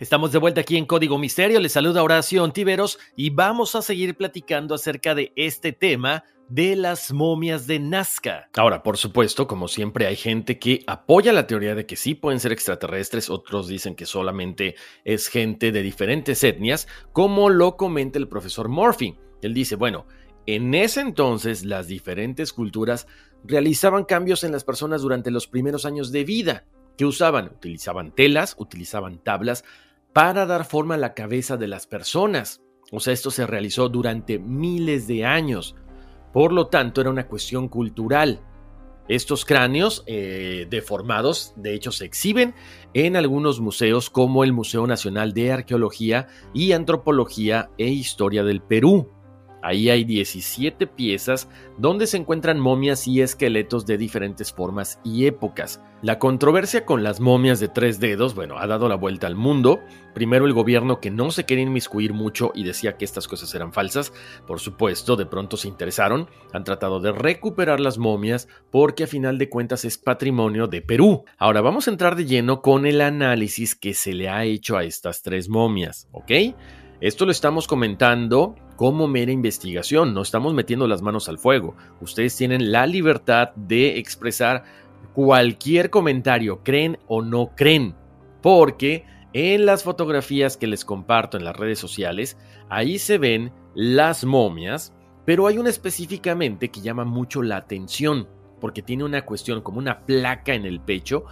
Estamos 0.00 0.30
de 0.30 0.38
vuelta 0.38 0.60
aquí 0.60 0.76
en 0.76 0.86
Código 0.86 1.18
Misterio. 1.18 1.58
Les 1.58 1.72
saluda 1.72 2.04
Horacio 2.04 2.44
Ontiveros 2.44 3.00
y 3.16 3.30
vamos 3.30 3.74
a 3.74 3.82
seguir 3.82 4.16
platicando 4.16 4.76
acerca 4.76 5.16
de 5.16 5.32
este 5.34 5.72
tema 5.72 6.22
de 6.48 6.76
las 6.76 7.12
momias 7.12 7.66
de 7.66 7.80
Nazca. 7.80 8.48
Ahora, 8.56 8.84
por 8.84 8.96
supuesto, 8.96 9.48
como 9.48 9.66
siempre, 9.66 10.06
hay 10.06 10.14
gente 10.14 10.60
que 10.60 10.84
apoya 10.86 11.32
la 11.32 11.48
teoría 11.48 11.74
de 11.74 11.84
que 11.84 11.96
sí 11.96 12.14
pueden 12.14 12.38
ser 12.38 12.52
extraterrestres, 12.52 13.28
otros 13.28 13.66
dicen 13.66 13.96
que 13.96 14.06
solamente 14.06 14.76
es 15.04 15.26
gente 15.26 15.72
de 15.72 15.82
diferentes 15.82 16.44
etnias, 16.44 16.86
como 17.12 17.50
lo 17.50 17.76
comenta 17.76 18.20
el 18.20 18.28
profesor 18.28 18.68
Murphy. 18.68 19.18
Él 19.42 19.52
dice, 19.52 19.74
bueno, 19.74 20.06
en 20.46 20.74
ese 20.74 21.00
entonces 21.00 21.64
las 21.64 21.88
diferentes 21.88 22.52
culturas 22.52 23.08
realizaban 23.42 24.04
cambios 24.04 24.44
en 24.44 24.52
las 24.52 24.62
personas 24.62 25.02
durante 25.02 25.32
los 25.32 25.48
primeros 25.48 25.84
años 25.84 26.12
de 26.12 26.22
vida. 26.22 26.66
¿Qué 26.96 27.04
usaban? 27.04 27.46
Utilizaban 27.46 28.12
telas, 28.12 28.54
utilizaban 28.58 29.18
tablas, 29.22 29.64
para 30.12 30.46
dar 30.46 30.64
forma 30.64 30.94
a 30.94 30.98
la 30.98 31.14
cabeza 31.14 31.56
de 31.56 31.68
las 31.68 31.86
personas. 31.86 32.62
O 32.90 33.00
sea, 33.00 33.12
esto 33.12 33.30
se 33.30 33.46
realizó 33.46 33.88
durante 33.88 34.38
miles 34.38 35.06
de 35.06 35.24
años. 35.24 35.76
Por 36.32 36.52
lo 36.52 36.68
tanto, 36.68 37.00
era 37.00 37.10
una 37.10 37.26
cuestión 37.26 37.68
cultural. 37.68 38.40
Estos 39.08 39.46
cráneos 39.46 40.04
eh, 40.06 40.66
deformados, 40.68 41.54
de 41.56 41.74
hecho, 41.74 41.92
se 41.92 42.04
exhiben 42.04 42.54
en 42.92 43.16
algunos 43.16 43.58
museos 43.58 44.10
como 44.10 44.44
el 44.44 44.52
Museo 44.52 44.86
Nacional 44.86 45.32
de 45.32 45.52
Arqueología 45.52 46.28
y 46.52 46.72
Antropología 46.72 47.70
e 47.78 47.86
Historia 47.88 48.44
del 48.44 48.60
Perú. 48.60 49.10
Ahí 49.62 49.90
hay 49.90 50.04
17 50.04 50.86
piezas 50.86 51.48
donde 51.78 52.06
se 52.06 52.16
encuentran 52.16 52.60
momias 52.60 53.06
y 53.06 53.20
esqueletos 53.20 53.86
de 53.86 53.98
diferentes 53.98 54.52
formas 54.52 55.00
y 55.04 55.26
épocas. 55.26 55.80
La 56.00 56.20
controversia 56.20 56.86
con 56.86 57.02
las 57.02 57.18
momias 57.18 57.58
de 57.58 57.66
tres 57.66 57.98
dedos, 57.98 58.36
bueno, 58.36 58.58
ha 58.58 58.68
dado 58.68 58.88
la 58.88 58.94
vuelta 58.94 59.26
al 59.26 59.34
mundo. 59.34 59.80
Primero 60.14 60.46
el 60.46 60.52
gobierno 60.52 61.00
que 61.00 61.10
no 61.10 61.32
se 61.32 61.44
quería 61.44 61.64
inmiscuir 61.64 62.12
mucho 62.12 62.52
y 62.54 62.62
decía 62.62 62.96
que 62.96 63.04
estas 63.04 63.26
cosas 63.26 63.52
eran 63.54 63.72
falsas. 63.72 64.12
Por 64.46 64.60
supuesto, 64.60 65.16
de 65.16 65.26
pronto 65.26 65.56
se 65.56 65.66
interesaron, 65.66 66.28
han 66.52 66.62
tratado 66.62 67.00
de 67.00 67.10
recuperar 67.10 67.80
las 67.80 67.98
momias 67.98 68.48
porque 68.70 69.04
a 69.04 69.08
final 69.08 69.38
de 69.38 69.48
cuentas 69.48 69.84
es 69.84 69.98
patrimonio 69.98 70.68
de 70.68 70.82
Perú. 70.82 71.24
Ahora 71.36 71.62
vamos 71.62 71.88
a 71.88 71.90
entrar 71.90 72.14
de 72.14 72.26
lleno 72.26 72.62
con 72.62 72.86
el 72.86 73.00
análisis 73.00 73.74
que 73.74 73.92
se 73.92 74.14
le 74.14 74.28
ha 74.28 74.44
hecho 74.44 74.76
a 74.76 74.84
estas 74.84 75.22
tres 75.22 75.48
momias, 75.48 76.08
¿ok? 76.12 76.30
Esto 77.00 77.26
lo 77.26 77.30
estamos 77.30 77.68
comentando 77.68 78.56
como 78.74 79.06
mera 79.06 79.30
investigación, 79.30 80.14
no 80.14 80.22
estamos 80.22 80.52
metiendo 80.52 80.88
las 80.88 81.00
manos 81.00 81.28
al 81.28 81.38
fuego. 81.38 81.76
Ustedes 82.00 82.36
tienen 82.36 82.72
la 82.72 82.88
libertad 82.88 83.50
de 83.54 83.98
expresar 83.98 84.64
cualquier 85.14 85.90
comentario, 85.90 86.64
creen 86.64 86.98
o 87.06 87.22
no 87.22 87.52
creen, 87.54 87.94
porque 88.42 89.04
en 89.32 89.64
las 89.64 89.84
fotografías 89.84 90.56
que 90.56 90.66
les 90.66 90.84
comparto 90.84 91.36
en 91.36 91.44
las 91.44 91.56
redes 91.56 91.78
sociales, 91.78 92.36
ahí 92.68 92.98
se 92.98 93.18
ven 93.18 93.52
las 93.76 94.24
momias, 94.24 94.92
pero 95.24 95.46
hay 95.46 95.58
una 95.58 95.70
específicamente 95.70 96.70
que 96.70 96.80
llama 96.80 97.04
mucho 97.04 97.42
la 97.42 97.58
atención, 97.58 98.26
porque 98.60 98.82
tiene 98.82 99.04
una 99.04 99.24
cuestión 99.24 99.60
como 99.60 99.78
una 99.78 100.04
placa 100.04 100.52
en 100.52 100.66
el 100.66 100.80
pecho, 100.80 101.26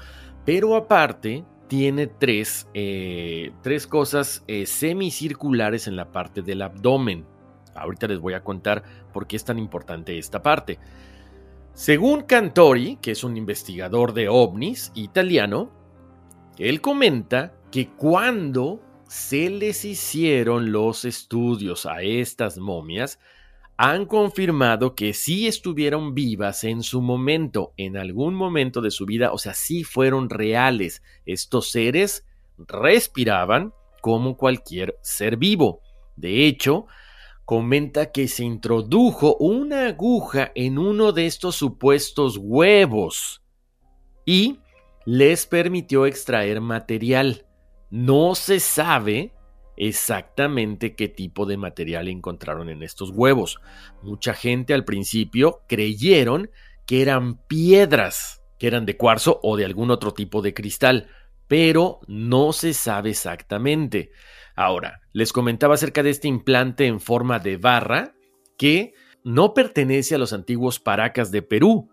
pero 0.44 0.76
aparte 0.76 1.44
tiene 1.68 2.06
tres, 2.06 2.68
eh, 2.74 3.52
tres 3.62 3.86
cosas 3.86 4.44
eh, 4.46 4.66
semicirculares 4.66 5.86
en 5.86 5.96
la 5.96 6.12
parte 6.12 6.42
del 6.42 6.62
abdomen. 6.62 7.26
Ahorita 7.74 8.06
les 8.06 8.18
voy 8.18 8.34
a 8.34 8.42
contar 8.42 8.82
por 9.12 9.26
qué 9.26 9.36
es 9.36 9.44
tan 9.44 9.58
importante 9.58 10.18
esta 10.18 10.42
parte. 10.42 10.78
Según 11.74 12.22
Cantori, 12.22 12.96
que 13.02 13.10
es 13.10 13.22
un 13.22 13.36
investigador 13.36 14.14
de 14.14 14.28
ovnis 14.28 14.92
italiano, 14.94 15.70
él 16.58 16.80
comenta 16.80 17.52
que 17.70 17.88
cuando 17.90 18.80
se 19.08 19.50
les 19.50 19.84
hicieron 19.84 20.72
los 20.72 21.04
estudios 21.04 21.84
a 21.84 22.02
estas 22.02 22.58
momias, 22.58 23.18
han 23.76 24.06
confirmado 24.06 24.94
que 24.94 25.12
sí 25.12 25.46
estuvieron 25.46 26.14
vivas 26.14 26.64
en 26.64 26.82
su 26.82 27.02
momento, 27.02 27.74
en 27.76 27.96
algún 27.96 28.34
momento 28.34 28.80
de 28.80 28.90
su 28.90 29.04
vida, 29.04 29.32
o 29.32 29.38
sea, 29.38 29.52
sí 29.52 29.84
fueron 29.84 30.30
reales. 30.30 31.02
Estos 31.26 31.70
seres 31.70 32.26
respiraban 32.56 33.74
como 34.00 34.36
cualquier 34.36 34.98
ser 35.02 35.36
vivo. 35.36 35.82
De 36.16 36.46
hecho, 36.46 36.86
comenta 37.44 38.12
que 38.12 38.28
se 38.28 38.44
introdujo 38.44 39.36
una 39.36 39.88
aguja 39.88 40.52
en 40.54 40.78
uno 40.78 41.12
de 41.12 41.26
estos 41.26 41.56
supuestos 41.56 42.38
huevos 42.40 43.42
y 44.24 44.58
les 45.04 45.46
permitió 45.46 46.06
extraer 46.06 46.62
material. 46.62 47.46
No 47.90 48.34
se 48.34 48.58
sabe 48.58 49.35
exactamente 49.76 50.94
qué 50.94 51.08
tipo 51.08 51.46
de 51.46 51.56
material 51.56 52.08
encontraron 52.08 52.68
en 52.68 52.82
estos 52.82 53.10
huevos. 53.10 53.60
Mucha 54.02 54.34
gente 54.34 54.74
al 54.74 54.84
principio 54.84 55.62
creyeron 55.68 56.50
que 56.86 57.02
eran 57.02 57.36
piedras, 57.46 58.42
que 58.58 58.66
eran 58.66 58.86
de 58.86 58.96
cuarzo 58.96 59.40
o 59.42 59.56
de 59.56 59.64
algún 59.64 59.90
otro 59.90 60.12
tipo 60.14 60.42
de 60.42 60.54
cristal, 60.54 61.08
pero 61.48 62.00
no 62.06 62.52
se 62.52 62.72
sabe 62.74 63.10
exactamente. 63.10 64.10
Ahora, 64.54 65.02
les 65.12 65.32
comentaba 65.32 65.74
acerca 65.74 66.02
de 66.02 66.10
este 66.10 66.28
implante 66.28 66.86
en 66.86 67.00
forma 67.00 67.38
de 67.38 67.56
barra 67.56 68.14
que 68.56 68.94
no 69.22 69.54
pertenece 69.54 70.14
a 70.14 70.18
los 70.18 70.32
antiguos 70.32 70.80
paracas 70.80 71.30
de 71.30 71.42
Perú, 71.42 71.90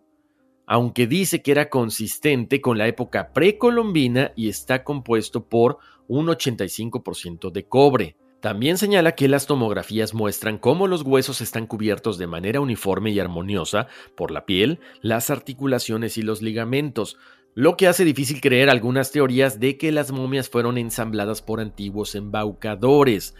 aunque 0.74 1.06
dice 1.06 1.44
que 1.44 1.52
era 1.52 1.70
consistente 1.70 2.60
con 2.60 2.80
la 2.80 2.88
época 2.88 3.32
precolombina 3.32 4.32
y 4.36 4.50
está 4.50 4.84
compuesto 4.84 5.48
por 5.48 5.78
un 6.08 6.26
85% 6.26 7.52
de 7.52 7.68
cobre. 7.68 8.16
También 8.40 8.80
señala 8.80 9.12
que 9.12 9.28
las 9.28 9.46
tomografías 9.46 10.16
muestran 10.16 10.58
cómo 10.58 10.88
los 10.88 11.04
huesos 11.04 11.42
están 11.42 11.68
cubiertos 11.68 12.18
de 12.18 12.26
manera 12.26 12.60
uniforme 12.60 13.12
y 13.12 13.20
armoniosa 13.20 13.86
por 14.18 14.32
la 14.32 14.48
piel, 14.48 14.80
las 15.04 15.30
articulaciones 15.30 16.18
y 16.18 16.24
los 16.24 16.42
ligamentos, 16.42 17.18
lo 17.54 17.78
que 17.78 17.86
hace 17.86 18.04
difícil 18.04 18.42
creer 18.42 18.72
algunas 18.72 19.12
teorías 19.12 19.60
de 19.60 19.78
que 19.78 19.92
las 19.92 20.12
momias 20.12 20.50
fueron 20.50 20.80
ensambladas 20.80 21.44
por 21.44 21.60
antiguos 21.60 22.16
embaucadores, 22.16 23.36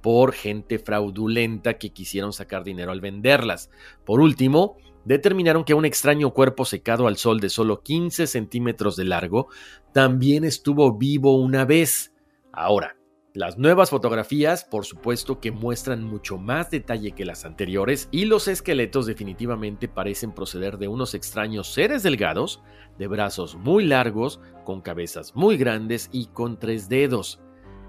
por 0.00 0.32
gente 0.32 0.78
fraudulenta 0.78 1.74
que 1.74 1.90
quisieron 1.90 2.32
sacar 2.32 2.64
dinero 2.64 2.92
al 2.92 3.02
venderlas. 3.02 3.68
Por 4.06 4.20
último, 4.20 4.78
determinaron 5.08 5.64
que 5.64 5.72
un 5.72 5.86
extraño 5.86 6.34
cuerpo 6.34 6.66
secado 6.66 7.06
al 7.06 7.16
sol 7.16 7.40
de 7.40 7.48
solo 7.48 7.82
15 7.82 8.26
centímetros 8.26 8.94
de 8.94 9.06
largo 9.06 9.48
también 9.92 10.44
estuvo 10.44 10.98
vivo 10.98 11.34
una 11.40 11.64
vez. 11.64 12.12
Ahora, 12.52 12.94
las 13.32 13.56
nuevas 13.56 13.88
fotografías, 13.88 14.64
por 14.64 14.84
supuesto 14.84 15.40
que 15.40 15.50
muestran 15.50 16.04
mucho 16.04 16.36
más 16.36 16.70
detalle 16.70 17.12
que 17.12 17.24
las 17.24 17.46
anteriores 17.46 18.10
y 18.10 18.26
los 18.26 18.48
esqueletos 18.48 19.06
definitivamente 19.06 19.88
parecen 19.88 20.32
proceder 20.32 20.76
de 20.76 20.88
unos 20.88 21.14
extraños 21.14 21.72
seres 21.72 22.02
delgados, 22.02 22.62
de 22.98 23.06
brazos 23.06 23.56
muy 23.56 23.86
largos, 23.86 24.40
con 24.64 24.82
cabezas 24.82 25.34
muy 25.34 25.56
grandes 25.56 26.10
y 26.12 26.26
con 26.26 26.58
tres 26.58 26.90
dedos. 26.90 27.40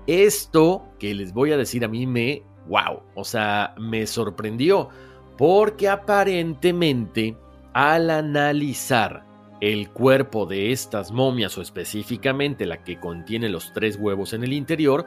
Esto 0.08 0.88
que 1.00 1.14
les 1.14 1.34
voy 1.34 1.52
a 1.52 1.58
decir 1.58 1.84
a 1.84 1.90
mí 1.90 2.08
me, 2.08 2.44
wow, 2.70 3.02
o 3.14 3.26
sea, 3.26 3.76
me 3.78 4.08
sorprendió, 4.08 4.90
porque 5.39 5.88
aparentemente 5.88 7.38
al 7.73 8.10
analizar 8.10 9.25
el 9.62 9.89
cuerpo 9.89 10.45
de 10.45 10.73
estas 10.73 11.13
momias 11.13 11.58
o 11.58 11.62
específicamente 11.62 12.65
la 12.65 12.84
que 12.84 12.99
contiene 12.99 13.47
los 13.47 13.71
tres 13.71 13.95
huevos 13.95 14.34
en 14.34 14.43
el 14.43 14.52
interior, 14.52 15.06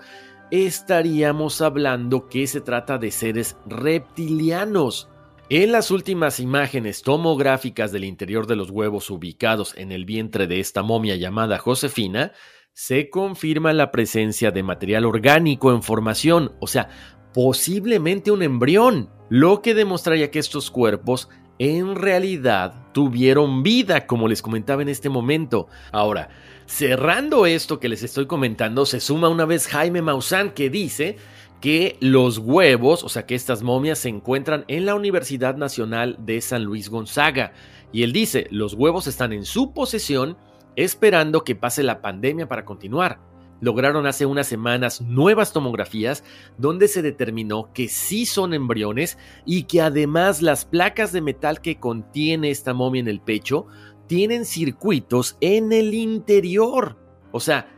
estaríamos 0.50 1.60
hablando 1.60 2.28
que 2.30 2.46
se 2.46 2.62
trata 2.62 2.96
de 2.96 3.10
seres 3.10 3.58
reptilianos. 3.66 5.10
En 5.50 5.70
las 5.70 5.90
últimas 5.90 6.40
imágenes 6.40 7.02
tomográficas 7.02 7.92
del 7.92 8.04
interior 8.04 8.46
de 8.46 8.56
los 8.56 8.70
huevos 8.70 9.10
ubicados 9.10 9.76
en 9.76 9.92
el 9.92 10.06
vientre 10.06 10.46
de 10.46 10.60
esta 10.60 10.82
momia 10.82 11.16
llamada 11.16 11.58
Josefina, 11.58 12.32
se 12.72 13.10
confirma 13.10 13.74
la 13.74 13.90
presencia 13.90 14.50
de 14.50 14.62
material 14.62 15.04
orgánico 15.04 15.72
en 15.72 15.82
formación, 15.82 16.54
o 16.58 16.66
sea, 16.66 16.88
posiblemente 17.32 18.30
un 18.30 18.42
embrión, 18.42 19.08
lo 19.28 19.62
que 19.62 19.74
demostraría 19.74 20.30
que 20.30 20.38
estos 20.38 20.70
cuerpos 20.70 21.28
en 21.58 21.94
realidad 21.94 22.74
tuvieron 22.92 23.62
vida, 23.62 24.06
como 24.06 24.28
les 24.28 24.42
comentaba 24.42 24.82
en 24.82 24.88
este 24.88 25.08
momento. 25.08 25.68
Ahora, 25.92 26.28
cerrando 26.66 27.46
esto 27.46 27.78
que 27.78 27.88
les 27.88 28.02
estoy 28.02 28.26
comentando, 28.26 28.84
se 28.84 29.00
suma 29.00 29.28
una 29.28 29.44
vez 29.44 29.66
Jaime 29.68 30.02
Maussan 30.02 30.50
que 30.50 30.70
dice 30.70 31.16
que 31.60 31.96
los 32.00 32.38
huevos, 32.38 33.04
o 33.04 33.08
sea 33.08 33.24
que 33.24 33.36
estas 33.36 33.62
momias 33.62 34.00
se 34.00 34.08
encuentran 34.08 34.64
en 34.66 34.84
la 34.84 34.96
Universidad 34.96 35.56
Nacional 35.56 36.16
de 36.18 36.40
San 36.40 36.64
Luis 36.64 36.88
Gonzaga. 36.88 37.52
Y 37.92 38.02
él 38.02 38.12
dice, 38.12 38.48
los 38.50 38.74
huevos 38.74 39.06
están 39.06 39.32
en 39.32 39.44
su 39.44 39.72
posesión 39.72 40.36
esperando 40.74 41.44
que 41.44 41.54
pase 41.54 41.82
la 41.82 42.00
pandemia 42.00 42.48
para 42.48 42.64
continuar 42.64 43.31
lograron 43.62 44.06
hace 44.06 44.26
unas 44.26 44.48
semanas 44.48 45.00
nuevas 45.00 45.52
tomografías 45.52 46.24
donde 46.58 46.88
se 46.88 47.00
determinó 47.00 47.72
que 47.72 47.88
sí 47.88 48.26
son 48.26 48.54
embriones 48.54 49.16
y 49.46 49.62
que 49.62 49.80
además 49.80 50.42
las 50.42 50.64
placas 50.64 51.12
de 51.12 51.22
metal 51.22 51.60
que 51.60 51.78
contiene 51.78 52.50
esta 52.50 52.74
momia 52.74 53.00
en 53.00 53.08
el 53.08 53.20
pecho 53.20 53.68
tienen 54.08 54.44
circuitos 54.44 55.38
en 55.40 55.72
el 55.72 55.94
interior. 55.94 56.98
O 57.30 57.38
sea, 57.38 57.68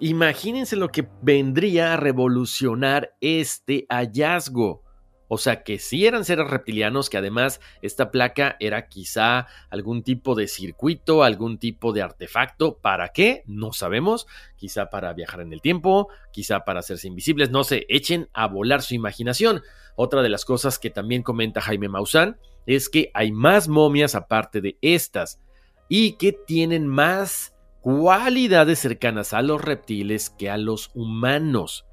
imagínense 0.00 0.74
lo 0.74 0.88
que 0.88 1.06
vendría 1.20 1.92
a 1.92 1.96
revolucionar 1.98 3.14
este 3.20 3.86
hallazgo. 3.90 4.85
O 5.28 5.38
sea 5.38 5.62
que 5.62 5.78
sí 5.78 6.06
eran 6.06 6.24
seres 6.24 6.48
reptilianos, 6.48 7.10
que 7.10 7.18
además 7.18 7.60
esta 7.82 8.10
placa 8.10 8.56
era 8.60 8.88
quizá 8.88 9.48
algún 9.70 10.02
tipo 10.02 10.34
de 10.34 10.46
circuito, 10.46 11.22
algún 11.22 11.58
tipo 11.58 11.92
de 11.92 12.02
artefacto. 12.02 12.78
¿Para 12.78 13.08
qué? 13.08 13.42
No 13.46 13.72
sabemos. 13.72 14.26
Quizá 14.56 14.88
para 14.88 15.12
viajar 15.12 15.40
en 15.40 15.52
el 15.52 15.60
tiempo, 15.60 16.08
quizá 16.32 16.64
para 16.64 16.80
hacerse 16.80 17.08
invisibles. 17.08 17.50
No 17.50 17.64
se 17.64 17.86
echen 17.88 18.28
a 18.32 18.46
volar 18.46 18.82
su 18.82 18.94
imaginación. 18.94 19.62
Otra 19.96 20.22
de 20.22 20.28
las 20.28 20.44
cosas 20.44 20.78
que 20.78 20.90
también 20.90 21.22
comenta 21.22 21.60
Jaime 21.60 21.88
Maussan 21.88 22.38
es 22.66 22.88
que 22.88 23.10
hay 23.14 23.32
más 23.32 23.68
momias 23.68 24.14
aparte 24.14 24.60
de 24.60 24.76
estas 24.82 25.40
y 25.88 26.12
que 26.12 26.32
tienen 26.32 26.86
más 26.86 27.54
cualidades 27.80 28.80
cercanas 28.80 29.32
a 29.32 29.42
los 29.42 29.62
reptiles 29.62 30.30
que 30.30 30.50
a 30.50 30.56
los 30.56 30.90
humanos. 30.94 31.86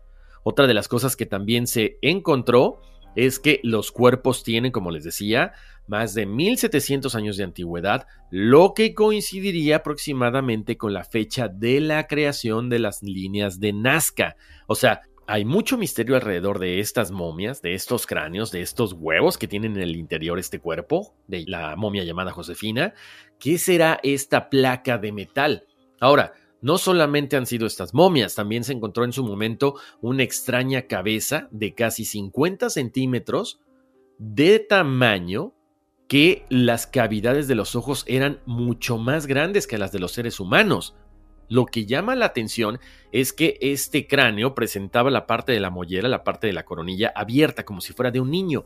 Otra 0.43 0.67
de 0.67 0.73
las 0.73 0.87
cosas 0.87 1.15
que 1.15 1.25
también 1.25 1.67
se 1.67 1.97
encontró 2.01 2.81
es 3.15 3.39
que 3.39 3.59
los 3.63 3.91
cuerpos 3.91 4.43
tienen, 4.43 4.71
como 4.71 4.91
les 4.91 5.03
decía, 5.03 5.53
más 5.87 6.13
de 6.13 6.25
1700 6.25 7.13
años 7.15 7.37
de 7.37 7.43
antigüedad, 7.43 8.07
lo 8.31 8.73
que 8.73 8.93
coincidiría 8.93 9.77
aproximadamente 9.77 10.77
con 10.77 10.93
la 10.93 11.03
fecha 11.03 11.47
de 11.47 11.81
la 11.81 12.07
creación 12.07 12.69
de 12.69 12.79
las 12.79 13.03
líneas 13.03 13.59
de 13.59 13.73
Nazca. 13.73 14.35
O 14.67 14.75
sea, 14.75 15.01
hay 15.27 15.45
mucho 15.45 15.77
misterio 15.77 16.15
alrededor 16.15 16.59
de 16.59 16.79
estas 16.79 17.11
momias, 17.11 17.61
de 17.61 17.73
estos 17.73 18.05
cráneos, 18.05 18.51
de 18.51 18.61
estos 18.61 18.93
huevos 18.93 19.37
que 19.37 19.47
tienen 19.47 19.75
en 19.77 19.83
el 19.83 19.95
interior 19.95 20.37
este 20.37 20.59
cuerpo, 20.59 21.15
de 21.27 21.45
la 21.47 21.75
momia 21.75 22.03
llamada 22.03 22.31
Josefina. 22.31 22.93
¿Qué 23.39 23.57
será 23.57 23.99
esta 24.03 24.49
placa 24.49 24.97
de 24.97 25.11
metal? 25.11 25.65
Ahora, 25.99 26.33
no 26.63 26.77
solamente 26.77 27.35
han 27.35 27.45
sido 27.45 27.67
estas 27.67 27.93
momias, 27.93 28.35
también 28.35 28.63
se 28.63 28.71
encontró 28.71 29.03
en 29.03 29.11
su 29.11 29.23
momento 29.23 29.75
una 30.01 30.23
extraña 30.23 30.83
cabeza 30.83 31.49
de 31.51 31.75
casi 31.75 32.05
50 32.05 32.69
centímetros 32.69 33.59
de 34.17 34.59
tamaño 34.59 35.53
que 36.07 36.45
las 36.49 36.87
cavidades 36.87 37.49
de 37.49 37.55
los 37.55 37.75
ojos 37.75 38.05
eran 38.07 38.39
mucho 38.45 38.97
más 38.97 39.27
grandes 39.27 39.67
que 39.67 39.77
las 39.77 39.91
de 39.91 39.99
los 39.99 40.13
seres 40.13 40.39
humanos. 40.39 40.95
Lo 41.49 41.65
que 41.65 41.85
llama 41.85 42.15
la 42.15 42.27
atención 42.27 42.79
es 43.11 43.33
que 43.33 43.57
este 43.59 44.07
cráneo 44.07 44.55
presentaba 44.55 45.11
la 45.11 45.27
parte 45.27 45.51
de 45.51 45.59
la 45.59 45.69
mollera, 45.69 46.07
la 46.07 46.23
parte 46.23 46.47
de 46.47 46.53
la 46.53 46.63
coronilla 46.63 47.11
abierta 47.13 47.65
como 47.65 47.81
si 47.81 47.91
fuera 47.91 48.09
de 48.09 48.21
un 48.21 48.31
niño, 48.31 48.63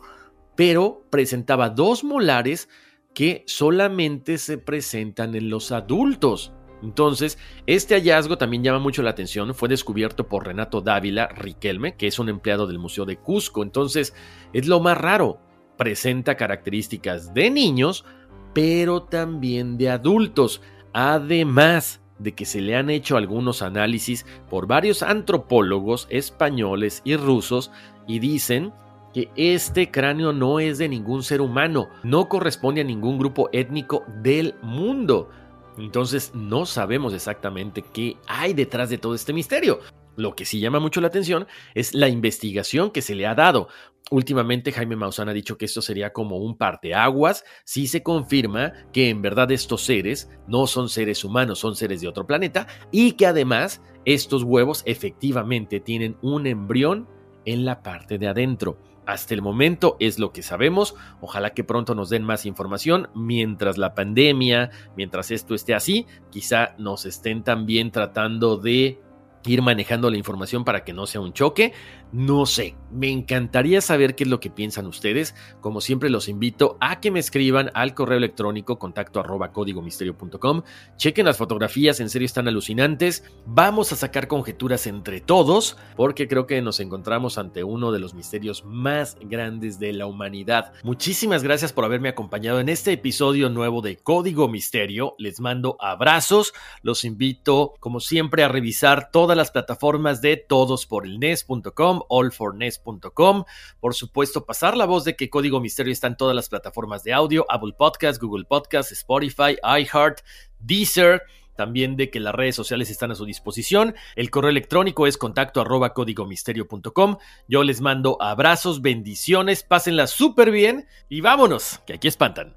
pero 0.55 1.03
presentaba 1.10 1.71
dos 1.71 2.03
molares 2.03 2.69
que 3.15 3.43
solamente 3.47 4.38
se 4.38 4.60
presentan 4.60 5.33
en 5.33 5.49
los 5.49 5.71
adultos. 5.71 6.53
Entonces, 6.84 7.38
este 7.66 7.96
hallazgo 7.96 8.38
también 8.38 8.63
llama 8.63 8.80
mucho 8.80 9.02
la 9.02 9.10
atención, 9.10 9.54
fue 9.56 9.70
descubierto 9.70 10.28
por 10.28 10.46
Renato 10.46 10.82
Dávila 10.82 11.28
Riquelme, 11.28 11.96
que 11.96 12.08
es 12.08 12.20
un 12.20 12.30
empleado 12.30 12.68
del 12.68 12.80
Museo 12.80 13.06
de 13.06 13.18
Cusco, 13.18 13.63
entonces 13.63 14.13
es 14.54 14.68
lo 14.68 14.80
más 14.80 14.98
raro, 14.98 15.40
presenta 15.76 16.36
características 16.36 17.34
de 17.34 17.50
niños, 17.50 18.06
pero 18.54 19.04
también 19.04 19.78
de 19.78 19.90
adultos, 19.90 20.62
además 20.94 22.02
de 22.20 22.34
que 22.34 22.46
se 22.46 22.62
le 22.62 22.76
han 22.76 22.90
hecho 22.90 23.18
algunos 23.18 23.62
análisis 23.62 24.26
por 24.50 24.68
varios 24.68 25.04
antropólogos 25.04 26.08
españoles 26.10 27.02
y 27.06 27.16
rusos 27.16 27.72
y 28.08 28.20
dicen 28.20 28.74
que 29.13 29.30
este 29.36 29.92
cráneo 29.92 30.34
no 30.34 30.60
es 30.60 30.78
de 30.78 30.90
ningún 30.90 31.24
ser 31.24 31.42
humano, 31.42 31.90
no 32.04 32.28
corresponde 32.28 32.82
a 32.82 32.84
ningún 32.84 33.18
grupo 33.18 33.50
étnico 33.52 34.04
del 34.22 34.56
mundo. 34.62 35.30
Entonces 35.78 36.32
no 36.34 36.66
sabemos 36.66 37.13
exactamente 37.13 37.84
qué 37.94 38.18
hay 38.28 38.54
detrás 38.54 38.90
de 38.90 38.98
todo 38.98 39.16
este 39.16 39.34
misterio. 39.34 39.80
Lo 40.16 40.36
que 40.36 40.46
sí 40.46 40.60
llama 40.60 40.80
mucho 40.80 41.00
la 41.00 41.08
atención 41.08 41.46
es 41.76 41.94
la 41.94 42.10
investigación 42.10 42.90
que 42.90 43.04
se 43.04 43.13
le 43.13 43.28
ha 43.28 43.36
dado. 43.36 43.68
Últimamente 44.10 44.72
Jaime 44.72 44.96
Maussan 44.96 45.30
ha 45.30 45.34
dicho 45.34 45.58
que 45.58 45.66
esto 45.66 45.82
sería 45.82 46.12
como 46.12 46.38
un 46.38 46.58
parteaguas 46.58 47.44
si 47.66 47.88
se 47.88 48.02
confirma 48.02 48.74
que 48.92 49.10
en 49.10 49.22
verdad 49.22 49.52
estos 49.52 49.84
seres 49.84 50.30
no 50.48 50.66
son 50.66 50.90
seres 50.90 51.24
humanos, 51.24 51.60
son 51.60 51.76
seres 51.76 52.02
de 52.02 52.08
otro 52.08 52.26
planeta 52.26 52.68
y 52.92 53.12
que 53.12 53.28
además 53.28 53.82
estos 54.06 54.44
huevos 54.44 54.82
efectivamente 54.86 55.80
tienen 55.82 56.18
un 56.22 56.48
embrión 56.48 57.08
en 57.46 57.66
la 57.66 57.84
parte 57.84 58.18
de 58.18 58.28
adentro. 58.28 58.80
Hasta 59.08 59.34
el 59.34 59.41
momento 59.41 59.96
es 60.02 60.20
lo 60.20 60.34
que 60.34 60.43
sabemos. 60.43 60.93
Ojalá 61.22 61.52
que 61.52 61.63
pronto 61.63 61.96
nos 61.96 62.10
den 62.10 62.24
más 62.24 62.46
información. 62.46 63.08
Mientras 63.15 63.78
la 63.78 63.96
pandemia, 63.96 64.70
mientras 64.98 65.32
esto 65.32 65.56
esté 65.56 65.74
así, 65.74 66.06
quizá 66.30 66.76
nos 66.78 67.06
estén 67.06 67.41
también 67.41 67.91
tratando 67.91 68.58
de 68.58 69.02
ir 69.45 69.62
manejando 69.62 70.10
la 70.10 70.17
información 70.17 70.63
para 70.63 70.84
que 70.84 70.93
no 70.93 71.06
sea 71.08 71.21
un 71.21 71.34
choque. 71.34 71.73
No 72.12 72.45
sé, 72.45 72.76
me 72.91 73.10
encantaría 73.10 73.82
saber 73.82 74.15
qué 74.15 74.23
es 74.23 74.30
lo 74.30 74.39
que 74.39 74.50
piensan 74.50 74.88
ustedes. 74.88 75.36
Como 75.62 75.82
siempre 75.82 76.10
los 76.10 76.30
invito 76.30 76.78
a 76.80 77.00
que 77.00 77.12
me 77.12 77.19
escriban 77.19 77.69
al 77.73 77.93
correo 77.93 78.17
electrónico 78.17 78.80
contacto 78.80 79.19
arroba 79.19 79.52
códigomisterio.com. 79.52 80.63
Chequen 80.95 81.26
las 81.26 81.38
fotografías, 81.38 82.00
en 82.00 82.10
serio 82.10 82.26
están 82.26 82.47
alucinantes. 82.47 83.23
Vamos 83.45 83.91
a 83.91 83.95
sacar 83.95 84.28
conjeturas 84.28 84.88
entre 84.88 85.21
todos 85.21 85.78
porque 85.95 86.28
creo 86.28 86.47
que 86.47 86.62
nos 86.62 86.80
encontramos 86.80 87.38
ante 87.38 87.63
uno 87.63 87.91
de 87.91 88.00
los 88.00 88.13
misterios 88.13 88.63
más 88.65 89.17
grandes 89.21 89.80
de 89.80 89.93
la 89.93 90.06
humanidad. 90.06 90.73
Muchísimas 90.84 91.43
gracias 91.43 91.73
por 91.73 91.86
haberme 91.86 92.10
acompañado 92.10 92.60
en 92.60 92.69
este 92.69 92.93
episodio 92.93 93.50
nuevo 93.50 93.82
de 93.82 93.97
Código 93.97 94.47
Misterio. 94.47 95.15
Les 95.17 95.39
mando 95.39 95.78
abrazos. 95.80 96.54
Los 96.82 97.06
invito 97.06 97.73
como 97.80 98.00
siempre 98.00 98.43
a 98.43 98.47
revisar 98.47 99.10
todas 99.12 99.37
las 99.38 99.52
plataformas 99.52 100.21
de 100.21 100.38
todosporelnes.com 100.38 102.02
allforness.com. 102.10 103.43
Por 103.80 103.93
supuesto, 103.93 104.45
pasar 104.45 104.76
la 104.76 104.86
voz 104.86 105.04
de 105.04 105.15
que 105.15 105.30
Código 105.30 105.60
Misterio 105.60 105.93
está 105.93 106.08
en 106.08 106.17
todas 106.17 106.36
las 106.36 106.50
plataformas 106.50 107.04
de 107.04 107.13
audio, 107.13 107.45
Apple 107.50 107.73
Podcast, 107.78 108.21
Google 108.21 108.45
Podcast, 108.45 108.91
Spotify, 108.91 109.58
iHeart, 109.63 110.21
Deezer 110.60 111.21
también 111.58 111.97
de 111.97 112.10
que 112.10 112.21
las 112.21 112.34
redes 112.34 112.56
sociales 112.56 112.89
están 112.89 113.12
a 113.12 113.15
su 113.15 113.26
disposición. 113.26 113.95
El 114.15 114.30
correo 114.30 114.52
electrónico 114.52 115.08
es 115.08 115.17
contacto 115.17 115.60
arroba 115.60 115.93
códigomisterio.com. 115.93 117.17
Yo 117.50 117.63
les 117.63 117.82
mando 117.82 118.21
abrazos, 118.21 118.82
bendiciones, 118.82 119.63
pásenla 119.63 120.08
súper 120.08 120.52
bien 120.52 120.88
y 121.10 121.19
vámonos, 121.19 121.80
que 121.86 121.95
aquí 121.95 122.08
espantan. 122.08 122.56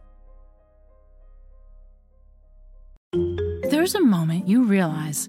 There's 3.71 3.95
a 3.95 4.01
moment 4.01 4.47
you 4.47 4.65
realize 4.65 5.29